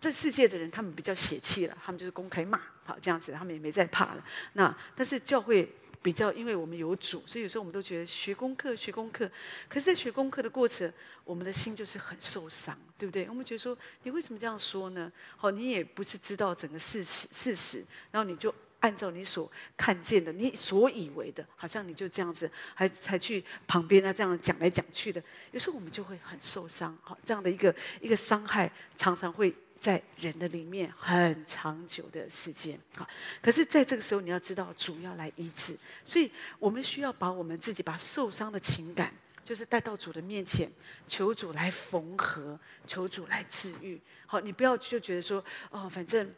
[0.00, 5.72] 这世界的人他们比较血气了，他们就是公开骂，好这样子，他们也没在怕了，那但是教会。
[6.06, 9.28] 比较，因为我们有主，所以有时候我们都觉得学功课，学功课。
[9.68, 10.92] 可是，在学功课的过程，
[11.24, 13.28] 我们的心就是很受伤，对不对？
[13.28, 15.10] 我们觉得说，你为什么这样说呢？
[15.36, 25.20] 好，你也不是知道整个事实，事实，然后你就按照你所看见的，你所以为的，好像你就这样子，还才去旁边啊这样讲来讲去的。
[25.50, 29.52] 有时候我们就会很受伤，好，这样的一个一个伤害，常常会。
[29.80, 33.08] 在人的里面很长久的时间，好，
[33.40, 40.68] 可是在这个时候你要知道主要来医治，所以我们需要把我们自己把受伤的情感，就是带到主的面前，
[41.06, 44.00] 求主来缝合，求主来治愈。
[44.26, 46.34] 好，你不要就觉得说，哦，反正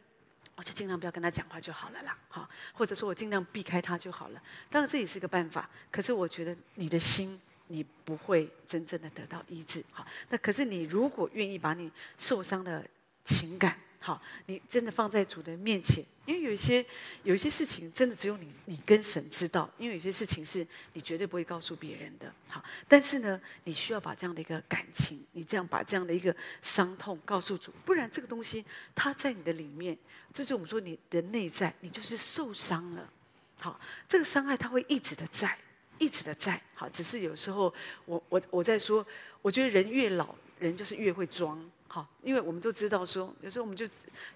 [0.57, 4.43] 我就尽量不要跟他讲话就好了啦，好，或者说我尽量避开他就好了。
[4.69, 9.83] 当然这也是一个办法，可是我觉得你的心你不会真正的得到医治。
[9.91, 12.85] 好，那可是你如果愿意把你受伤的。
[13.29, 16.85] 情感好，你真的放在主的面前，因为有一些
[17.25, 22.33] 有一些事情，真的只有你你跟神知道，因为有些事情是你绝对不会告诉别人的。
[22.49, 28.65] 好，但是呢，你需要把这样的一个感情，你这样把这样的一个伤痛告诉主，不然这个东西
[28.95, 29.99] 它在你的里面，
[30.33, 33.13] 这就我们说你的内在，你就是受伤了。
[33.61, 35.59] 好，这个伤害它会一直的在，
[35.99, 36.59] 一直的在。
[36.73, 37.75] 好，只是有时候
[38.07, 39.07] 我我我在说，
[39.43, 41.63] 我觉得人越老，人就是越会装。
[41.89, 43.85] 好，因为我们都知道说，有时候我们就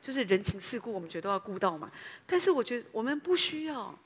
[0.01, 1.91] 就是人情世故，我们觉得都要顾到嘛。
[2.27, 3.97] 但是我觉得我们不需要。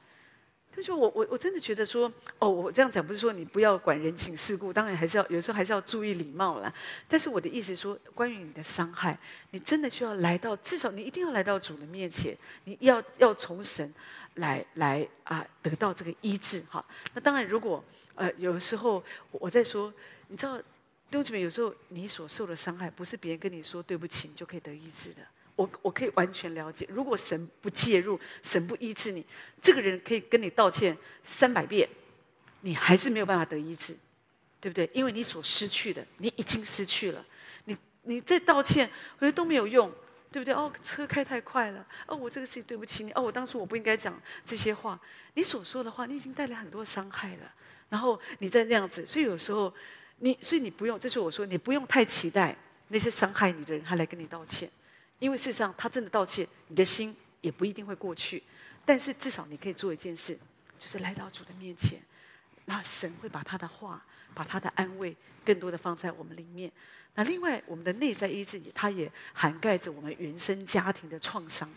[0.74, 6.70] 就是我我我真的觉得说，哦，我这样讲不是说你不要管人情世故，当然还是要有时候还是要注意礼貌啦。
[7.09, 9.18] 但是我的意思说，关于你的伤害，
[9.52, 13.90] 你真的需要来到，至少你一定要来到主的面前，你要要从神
[14.35, 16.85] 来来啊得到这个医治哈。
[17.14, 17.82] 那当然，如果
[18.14, 19.90] 呃有时候我在说，
[20.28, 20.61] 你知道，
[21.09, 25.23] 弟兄姊妹，有时候你所受的伤害，不是别人跟你说对不起，你就可以得医治的。
[25.55, 29.25] 我我可以完全了解，如果神不介入，神不医治你，
[29.62, 31.88] 这个人可以跟你道歉三百遍，
[32.61, 33.97] 你还是没有办法得医治，
[34.61, 34.90] 对不对？
[34.92, 37.25] 因为你所失去的，你已经失去了，
[37.64, 39.90] 你你再道歉，我觉得都没有用，
[40.31, 40.53] 对不对？
[40.53, 45.01] 哦，车开太快了，哦，我这个事情对不起你，哦，我当初我不应该讲这些话，
[45.35, 47.51] 你所说的话，你已经带来很多伤害了，
[47.88, 49.73] 然后你再那样子，所以有时候
[50.18, 52.57] 你，所以你不用，这是我说，你不用太期待
[52.88, 54.70] 那些伤害你的人，他来跟你道歉。
[55.18, 58.42] 因为事实上，他真的道歉，你的心也不一定会过去。
[58.85, 60.38] 但是至少你可以做一件事，
[60.79, 62.00] 就是来到主的面前，
[62.66, 66.70] 那神会把他的话、把他的安慰，更多的放在我们里面。
[67.14, 71.68] 那另外，我们的内在医治，它也涵盖着我们原生家庭的创伤。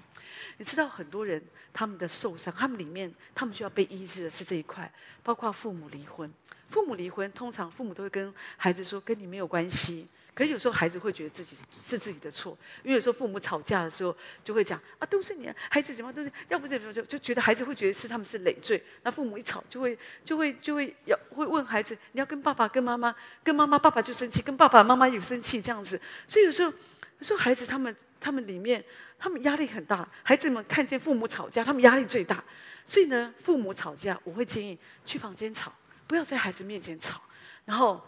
[0.57, 1.41] 你知道，很多人
[1.73, 4.91] 他们的受伤，他们里面他们需要被医治的是这一块，
[5.23, 6.31] 包括父母离婚。
[6.69, 18.81] 父母离婚，通常父母都会跟孩子说：“跟你没有关系。”可是有时候孩子会觉得自己是自己的错，因为有时候父母吵架的时候就会讲啊，都是你啊，孩子怎么都是，要不是怎么就就觉得孩子会觉得是他们是累赘。
[19.03, 25.99] 那父母一吵就会就会就会要会问孩子，你要跟爸爸跟妈妈跟妈妈爸爸就生气，跟爸爸妈妈有生气这样子。
[26.25, 26.71] 所以有时候
[27.19, 28.83] 有时候孩子他们他们里面
[29.17, 32.43] 他们压力很大，孩子们看见父母吵架，他们压力最大。
[32.85, 35.71] 所以呢，父母吵架，我会建议去房间吵，
[36.07, 37.21] 不要在孩子面前吵。
[37.65, 38.03] 然后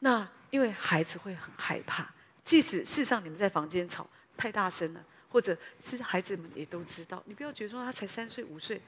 [0.00, 0.28] 那。
[0.50, 2.08] 因为孩子会很害怕，
[2.44, 8.80] 即使事实上你们在房间吵太大声了，或者是孩子们也都知道，你不要觉得说他才三岁五岁，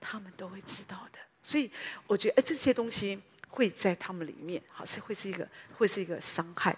[0.00, 1.18] 他们都会知道的。
[1.40, 1.70] 所以
[2.08, 3.18] 我觉得，哎，这些东西
[3.48, 6.76] 会在他们里面，好像会是一个，会是一个伤害。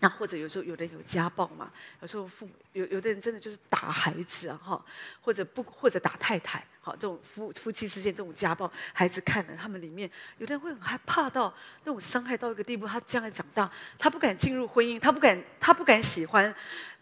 [0.00, 4.84] 那或者有时候有的人有家暴嘛，有时候父母有有的人真的就是打孩子啊，哈，
[5.20, 11.52] 或者不或者打太太，好，这种夫夫妻之间这种家暴，孩子看了他们里面有的人会很害怕到
[11.84, 16.54] 那种伤害到一个地步，他将来长大，他不敢进入婚姻，他不敢他不敢喜欢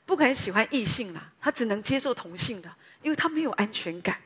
[0.06, 4.16] 不敢喜欢异性啦，他只能接受同性的，因为他没有安全感。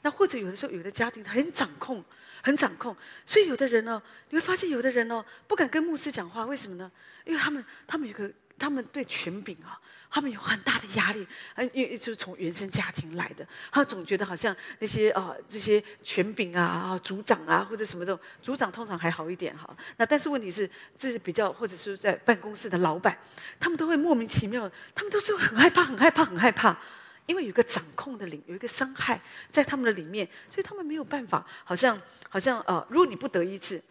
[0.00, 2.02] 那或者有的时候有的家庭很掌控，
[2.44, 6.92] 很掌控，所以有的人呢，你会发现有的人呢不敢跟牧师讲话，为什么呢？
[7.24, 9.80] 因为他们，他们有个，他们对权柄啊，
[10.10, 11.26] 他们有很大的压力，
[11.72, 23.18] 因为就是从原生家庭来的，他总觉得好像那些啊这些权柄啊啊组长啊或者什么这种组长通常还好一点哈，那但是问题是这是比较或者是在办公室的老板，
[23.58, 26.78] 他们都会莫名其妙，他们都是很害怕很害怕很害怕，
[27.26, 33.82] 因为有个掌控的领，有一个伤害在他们的里面，所以他们没有办法，好像好像呃，如果你不得医治。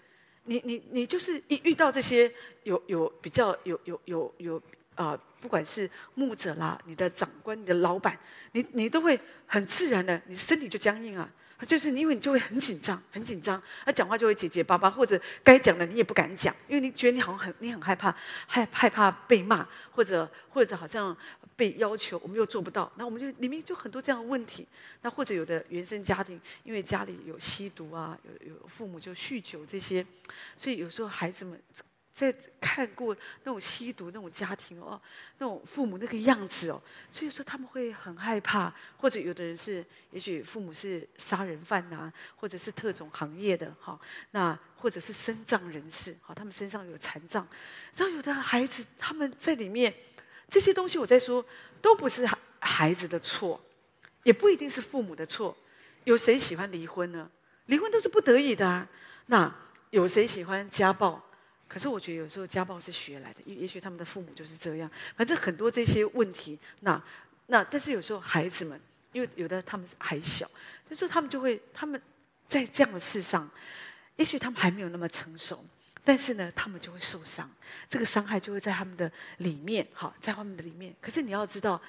[0.45, 2.29] 你你你就是一遇到这些
[2.63, 4.57] 有有比较有有有有
[4.93, 8.19] 啊、呃，不管是牧者啦，你的长官、你的老板，
[8.51, 9.17] 你你都会
[9.47, 11.29] 很自然的，你身体就僵硬啊，
[11.65, 18.15] 就是因为你就会很紧张，很紧张，他讲话就会结结巴巴，或者该讲的你也不敢讲，因为你觉得你好像很你很害怕，
[18.47, 21.15] 害害怕被骂，或者或者好像。
[21.55, 24.67] 被要求，我们又做不到，那我们就里面就很多这样的问题。
[25.03, 30.03] 那或者有的原生家庭，因为家里有吸毒啊，有有父母就酗酒这些，
[30.57, 31.61] 所以有时候孩子们
[32.13, 35.01] 在看过那种吸毒那种家庭哦，
[35.39, 38.73] 那种父母那个样子哦，所以说他们会很害怕。
[38.97, 43.99] 或者有的人是，也许父母是杀人犯呐、或者是特种行业的哈，
[44.31, 47.47] 那或者是身障人士，哈，他们身上有残障。
[47.95, 49.93] 然后有的孩子他们在里面。
[50.49, 51.43] 这些东西我在说，
[51.81, 53.59] 都不是孩子的错，
[54.21, 55.57] 也不一定是父母的错。
[56.03, 57.27] 有谁喜欢离婚呢？
[57.65, 58.87] 离婚都是不得已的啊。
[59.27, 59.51] 那
[59.89, 61.19] 有谁喜欢家暴？
[61.67, 64.89] 可是我觉得有时候家暴是学来的，也也许他们的父母就是这样。
[65.15, 67.01] 反正很多这些问题，那
[67.47, 68.79] 那但是有时候孩子们，
[69.11, 70.49] 因为有的他们还小，
[70.89, 71.99] 就是他们就会他们
[72.47, 73.49] 在这样的事上，
[74.15, 75.63] 也许他们还没有那么成熟。
[76.05, 77.49] 但是呢，他们就会受伤，
[77.87, 80.93] 这个伤害就会在他们的里面，好，在他们的里面。
[80.99, 81.81] 可是你要知道，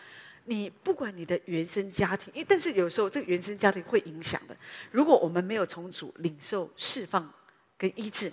[0.45, 4.57] 你不管你的原生家庭，因为但是有时候这个原生家庭会影响的。
[4.93, 7.29] 如果我们没有从主领受释放
[7.77, 8.33] 跟医治，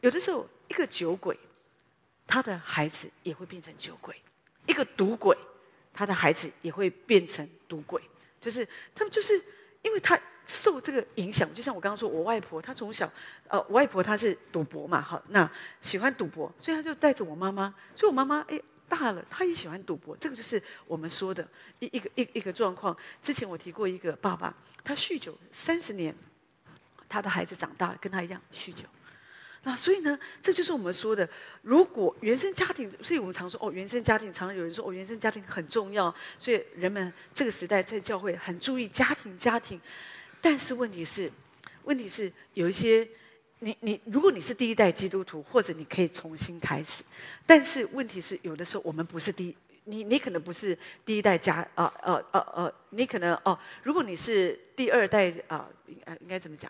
[0.00, 1.38] 有的时候一个酒鬼，
[2.26, 4.14] 他的孩子也会变成酒鬼；
[4.66, 5.36] 一个赌鬼，
[5.92, 8.00] 他的孩子也会变成赌鬼。
[8.40, 9.34] 就是他们就是
[9.82, 13.12] 因为他受这个影响，就像我刚刚说，我外婆她从小，
[13.48, 15.48] 呃，我外婆她是赌博嘛，好，那
[15.82, 18.58] 喜欢赌博，所以她就带着我妈妈，所以我妈妈哎
[18.88, 21.46] 大了，她也喜欢赌博，这个就是我们说的
[21.80, 22.96] 一一个一一个状况。
[23.22, 26.16] 之前我提过一个爸爸，他酗酒三十年，
[27.10, 28.84] 他的孩子长大了跟他一样酗酒。
[29.64, 31.28] 那所以呢，这就是我们说的，
[31.62, 39.80] 如果原生家庭，所以我们常说哦，原生家庭，常常有人说哦，原生家庭很重要，所以人们这个时代在教会很注意家庭，家庭。
[40.40, 41.30] 但是问题是，
[41.84, 43.08] 问题是有一些，
[43.60, 47.04] 你你，如果你是第一代基督徒，或者你可以重新开始，
[47.46, 56.68] 但是问题是，有的时候我们不是第一，你你可能不是第一代家，啊呃呃呃，你可能哦，如果你是第二代啊，应呃，应该怎么讲？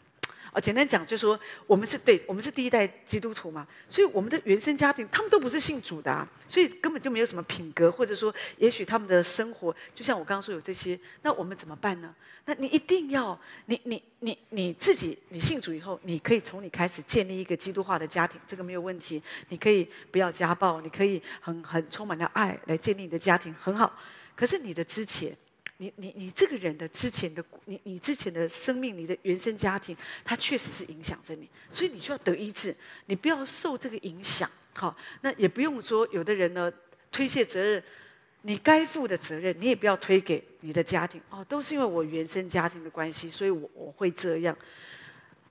[0.52, 12.14] 啊，简单讲，就是说我们是对，我们是第一代基督徒嘛，所以我们的原生家庭他们都不是信主的啊，所以根本就没有什么品格，或者说，也许他们的生活就像我刚刚说有这些，那我们怎么办呢？
[12.44, 19.22] 那你一定要，你你你你自己，你信主以后，你可以从你开始建立一个基督化的家庭，这个没有问题。
[19.48, 23.98] 你可以不要家暴，你可以很很充满了爱来建立你的家庭，很好。
[24.36, 25.34] 可是你的之前。
[25.82, 32.72] 你你你这个人的之前的你你之前的生命，你的原生家庭，它确实是影响着你，所以你需要得医治，
[33.06, 34.48] 你不要受这个影响。
[34.74, 36.72] 好，那也不用说有的人呢
[37.10, 37.82] 推卸责任，
[38.42, 41.20] 你该负的责任，你也不要推给你的家庭。
[41.30, 44.56] 哦，都是因为我原生家庭的关系，所以我我会这样。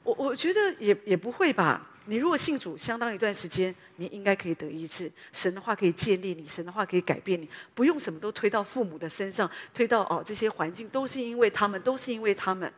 [0.03, 1.90] 我我觉得也也不会吧。
[2.11, 5.09] 你如果信主相当一段时间，你应该可以得医治。
[5.31, 12.69] 神的话可以建立你，神的话可以改变你，不用什么都推到父母的身上，推到哦这些环境都是因为他们，都是因为他们。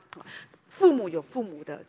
[0.70, 1.84] 父母有父母的。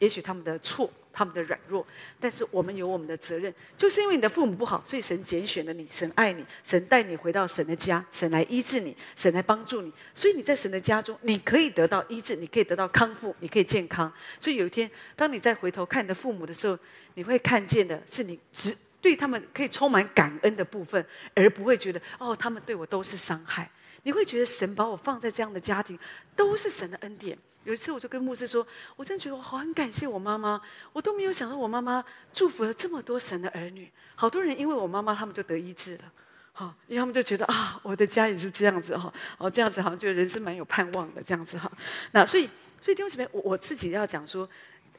[0.00, 0.88] 也许他们的错，
[1.18, 1.84] 他们的软弱，
[2.20, 3.52] 但是我们有我们的责任。
[3.76, 9.92] 就是因为你的父母不好，所以神拣选了你，神爱你，神带你回到神的家，神来医治你，神来帮助你。
[10.14, 14.12] 所以你在神的家中，你可以得到医治，你可以得到康复，你可以健康。
[14.38, 16.78] 所以有一天，当你再回头看你的父母的时候，
[17.14, 21.04] 你会看见的是你只对他们可以充满感恩的部分，
[21.34, 23.68] 而不会觉得哦，他们对我都是伤害。
[24.04, 25.98] 你会觉得神把我放在这样的家庭，
[26.36, 27.36] 都是神的恩典。
[27.68, 28.66] 有一次，我就跟牧师说
[28.96, 30.58] ：“我真的觉得我好很感谢我妈妈，
[30.90, 32.02] 我都没有想到我妈妈
[32.32, 33.92] 祝福了这么多神的儿女。
[34.14, 36.10] 好多人因为我妈妈，他们就得医治了，
[36.54, 41.70] 哈，因为他们就觉得啊，我的家也是这样子哈，哦，这样子好像觉得人生蛮有盼望的这样子哈。
[42.12, 42.48] 那所以，
[42.80, 44.48] 所以弟兄姊妹，我我自己要讲说，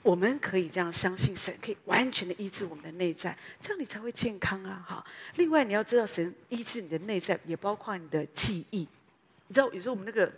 [0.03, 5.03] 我们可以这样相信神可以完全的医治我们的内在，这样你才会健康啊，哈。
[5.37, 8.87] 另外，你要知道神医治你的内在，也包括你的记忆。
[9.47, 10.31] 你知道，有时候我们那个。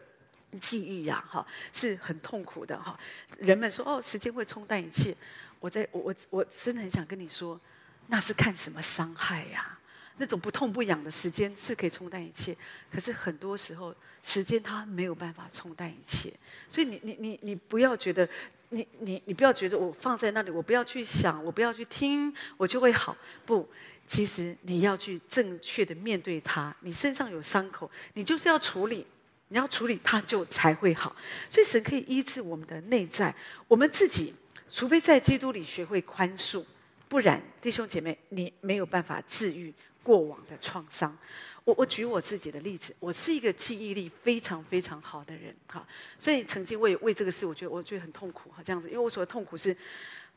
[0.59, 2.99] 记忆呀，哈，是很痛苦的哈。
[3.39, 5.15] 人们说哦，时间会冲淡一切。
[5.59, 7.59] 我在我我我真的很想跟你说，
[8.07, 9.77] 那是看什么伤害呀？
[10.17, 12.55] 那种不痛不痒的时间是可以冲淡一切，
[12.91, 16.31] 可是很多时候时间它没有办法冲淡一切。
[16.69, 18.27] 所以你你你你不要觉得，
[18.69, 23.15] 你你你不要觉得我放在那里，我不要去想，我不要去听，我就会好。
[23.45, 23.67] 不，
[24.05, 26.75] 其实你要去正确的面对它。
[26.81, 29.07] 你身上有伤口，你就是要处理。
[29.51, 31.13] 你要处理它，就才会好。
[31.49, 33.35] 所以神可以医治我们的内在。
[33.67, 34.33] 我们自己，
[34.71, 36.63] 除非在基督里学会宽恕，
[37.09, 41.15] 不然，弟兄姐妹，你没有办法治愈过往的创伤。
[41.65, 45.85] 我我举我自己的例子，我是一个记忆力非常非常好的人，哈。
[46.17, 49.75] 所以曾经为为这个事，我觉得我觉得很痛苦，哈，这样子，因为我所谓痛苦是，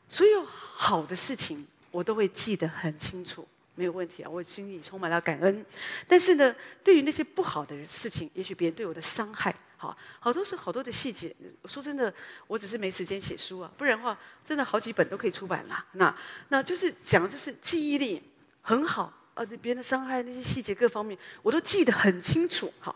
[0.09, 3.47] 所有好的事情我都会记得很清楚。
[3.75, 5.65] 没有问题啊，我心里充满了感恩。
[6.07, 11.35] 但是呢，对于那些不好的事情，也许别人对我的伤害，好，好多是好多的细节。
[11.65, 12.13] 说真的，
[12.47, 15.85] 我只是没时间写书啊，不然的话，真的好几本都可以出版了。
[15.93, 16.15] 那
[16.49, 18.23] 那就是讲，就是记忆力
[18.61, 22.73] 很好啊，对别人的伤害那些细节各方面，我都记得很清楚。
[22.79, 22.95] 好，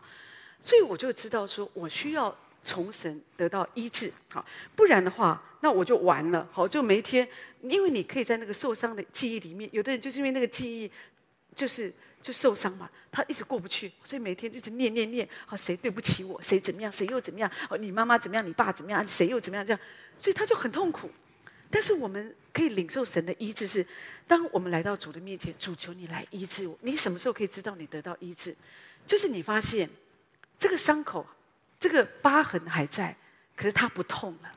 [0.61, 4.12] 所以我就知道说我需要从神得到医治。
[4.32, 4.45] 好，
[4.76, 6.47] 不然的话，那我就完了。
[6.51, 7.28] 好，就每一天。
[7.62, 10.89] 因为你可以在那个受伤的记忆里面，有的人就是因为那个记忆，
[11.53, 19.80] 就是就受伤嘛，他一直过不去，所以每天一直念念念，好，谁对不起我，谁怎么样，谁又怎么样，哦，你妈妈怎么样，你爸怎么样，谁又怎么样，这样，
[20.18, 21.12] 所以他就很痛苦。
[21.70, 23.86] 但是我们可以领受神的医治是，
[24.26, 26.80] 当我们来到主的面前，主求你来医治我。
[26.80, 28.55] 你什么时候可以知道你得到医治？
[29.05, 29.89] 就是你发现
[30.57, 31.28] 这个伤口，
[31.80, 33.15] 这个疤痕还在，
[33.55, 34.51] 可是它不痛了。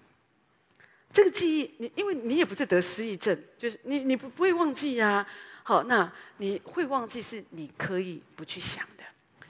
[1.12, 5.28] 这个记忆，你因为你也不是得失忆症，就是你你不不会忘记呀、啊。
[5.62, 9.04] 好，那你会忘记是你可以不去想的，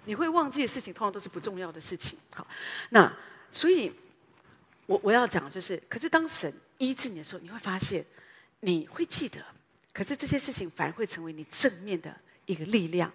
[0.05, 2.19] 你会忘记的事情通常都是不重要的事情。
[2.35, 2.47] 好，
[2.91, 3.11] 那
[3.51, 3.91] 所以，
[4.85, 8.05] 我我要讲就是，可是当神医治你的时候，你会发现
[8.61, 9.41] 你会记得，
[9.95, 12.15] 可是这些事情反而会成为你正面的
[12.45, 13.11] 一个力量，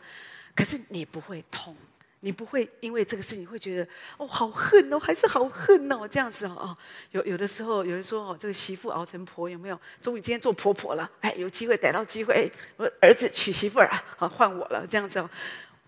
[0.56, 1.76] 可是你不会痛，
[2.22, 3.88] 你不会因为这个事情会觉得
[4.18, 6.76] 哦好恨哦，还是好恨哦这样子哦。
[7.12, 9.80] 有有的时候有人说哦，这个媳妇熬成婆有没有？
[10.02, 15.30] 终于今天做婆婆了，哎，有机会逮到机会，我儿子娶媳妇儿啊，好换我了这样子哦。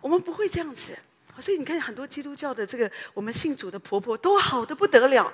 [0.01, 0.97] 我们不会这样子，
[1.39, 5.32] 所以你看很多基督教的这个我们信主的婆婆都好的不得了。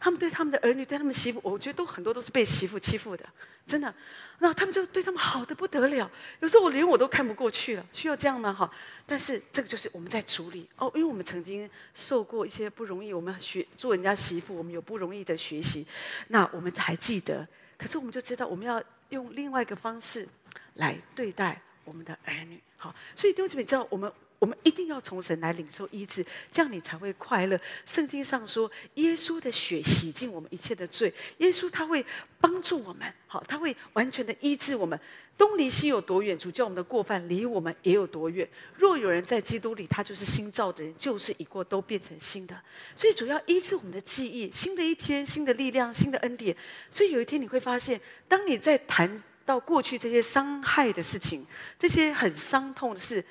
[0.00, 3.24] 他们对他们的儿女，对他们媳妇，我觉得都很多都是被媳妇欺负的，
[3.66, 3.92] 真的。
[4.38, 8.52] 那他们就对他们好的不得了，有时候我连我都看不过去了，需要这样吗？
[8.52, 8.70] 哈，
[9.04, 15.84] 但是这个就是我们在处理哦，因为我们曾经受过一些不容易，我们学做人家媳妇，我们有不容易的学习，
[16.28, 17.46] 那我们还记得。
[17.76, 20.28] 可是我们就知道，我们要用另外一个方式
[20.74, 22.60] 来对待我们的儿女。
[22.76, 24.12] 好，所以弟兄姊妹知道我们。
[24.38, 27.60] 我们一定要从神来领受医治，这样你才会快乐。
[27.84, 32.04] 圣经上说，耶稣的血洗净我们一切的罪，耶稣他会
[32.40, 34.98] 帮助我们，好，他会完全的医治我们。
[35.36, 38.48] 东离西有多远，主叫我们的过犯离我们也有多远。
[38.74, 42.60] 若有人在基督里，他就是新造的人，旧事已过，都变成新的。
[42.96, 46.56] 所以主要医治我们的记忆，新的一天，新的力量，新的恩典。
[46.90, 51.46] 所以有一天你会发现，当你在谈到过去这些伤害的事情，
[51.78, 53.24] 这些很伤痛的事。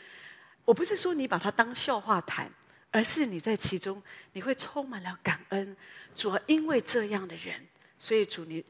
[0.68, 2.52] 我不是说你把它当笑话谈，
[2.92, 4.04] 而是你在其中，
[4.34, 5.78] 你会充满了感恩。
[6.14, 7.56] 主要因为这样的人，
[7.98, 8.62] 所以主你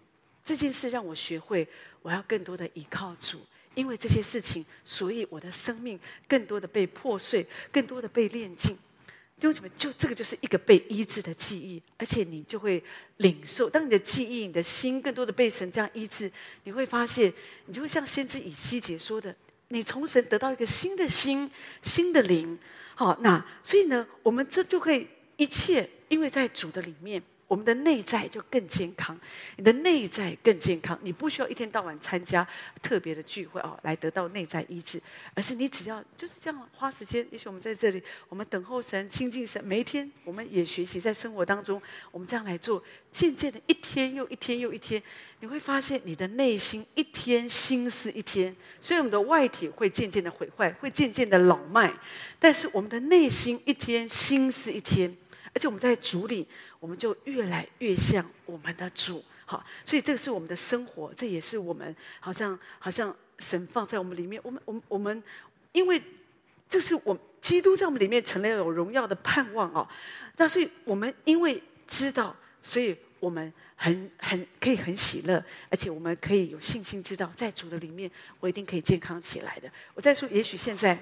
[0.44, 1.68] 这件事让我学会，
[2.04, 3.42] 我要更多的依靠主。
[3.74, 8.78] 因为这些事情，所以我的生命更多的被破碎，更多的被炼净。
[9.40, 12.84] 弟兄姊妹，就这个就是一个被医治的记忆，而且你就会
[13.18, 13.68] 领受。
[13.68, 16.32] 当你的记忆、你的心更多的被神这样医治，
[16.64, 17.34] 你会发现，
[17.66, 19.36] 你就会像先知以西结说的。
[19.70, 21.50] 你从神得到一个新的心、
[21.82, 22.58] 新的灵，
[22.96, 27.22] 好，那所以呢，我们这就会一切，因为在主的里面。
[27.48, 29.18] 我们的内在就更健康，
[29.56, 32.46] 你的内在更健康，你不需要一天到晚参加
[32.82, 35.02] 特别的聚会哦，来得到内在医治，
[35.34, 37.26] 而是你只要就是这样花时间。
[37.32, 41.82] 也许我们在这里，我们等候神、亲近神，每一天我们也学习在生活当中，
[42.12, 42.84] 我们这样来做，
[43.14, 45.02] 渐渐的一天又一天又一天，
[45.40, 51.94] 你会发现你的内心一天心思一天，所以我们的外体会渐渐的毁坏，会渐渐的老迈，
[52.40, 55.16] 但是我们的内心一天心思一天。
[55.58, 56.48] 而且我们在主里，
[56.80, 65.24] 我们就越来越像我们的主，好，所以这个是我们的生活，这也是我们好像好像神放在我们里面，我们我们我们，
[65.72, 66.00] 因为
[66.70, 69.88] 这是我基督在我们里面成了有荣耀的盼望哦，
[70.36, 79.68] 那所以我们因为知道，所以我们很很可以很喜乐，而且我们可以有信心知道，在主的里面，我一定可以健康起来的。
[79.96, 80.96] 我再说，也许现在。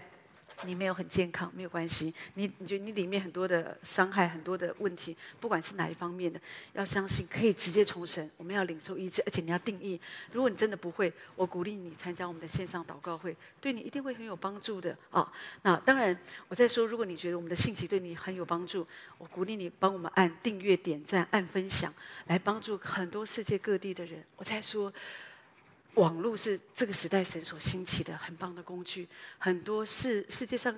[0.64, 2.14] 你没有很健康，没有关系。
[2.36, 6.39] 你你觉得你里面很多的伤害，很多的问题，不管是哪一方面的，
[6.74, 8.30] 要相信可以直接重生。
[8.38, 9.99] 我们要领受医治，而且你要定义。
[10.32, 15.32] 如果你真的不会，我鼓励你参加我们的线上祷告会，对你一定会很有帮助的啊、
[15.64, 18.88] 那当然，我在说，如果你觉得我们的信息对你很有帮助，
[19.18, 21.93] 我鼓励你帮我们按订阅、点赞、按分享，
[22.28, 24.24] 来帮助很多世界各地的人。
[24.38, 24.91] 我在说。
[25.96, 30.74] 网络是这个时代神所兴起的很棒的工具，很多世世界上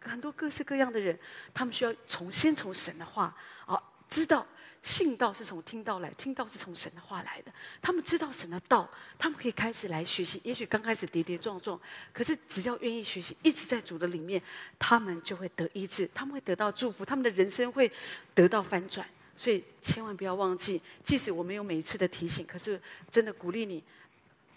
[0.00, 1.18] 很多各式各样的人，
[1.52, 3.76] 他们需要从先从神的话啊，
[4.08, 4.46] 知道
[4.82, 7.52] 信道是从听到来，听道是从神的话来的。
[7.82, 8.88] 他们知道神的道，
[9.18, 10.40] 他们可以开始来学习。
[10.44, 11.78] 也许刚开始跌跌撞撞，
[12.12, 14.40] 可是只要愿意学习，一直在主的里面，
[14.78, 17.90] 他们就会得医治，他们会得到祝福，他们的人生会
[18.34, 19.06] 得到翻转。
[19.36, 23.82] 所以千万不要忘记，即使我没有每一次的提醒，可是真的鼓励你。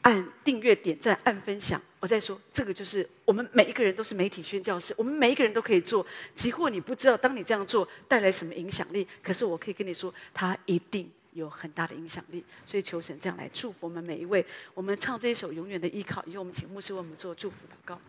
[0.02, 1.82] 按订阅、点赞、按分享。
[2.00, 6.06] 我再说，这个就是我们每一个人都是媒体宣教士，我们每一个人都可以做。
[6.34, 12.44] 即或你不知道，当你这样做带来什么影响力，可是我可以跟你说，它一定有很大的影响力。
[12.66, 14.44] 所以求神这样来祝福我们每一位。
[14.74, 18.02] 我们唱这一首《永远的依靠》，以后我们请牧师为我们做祝福祷告。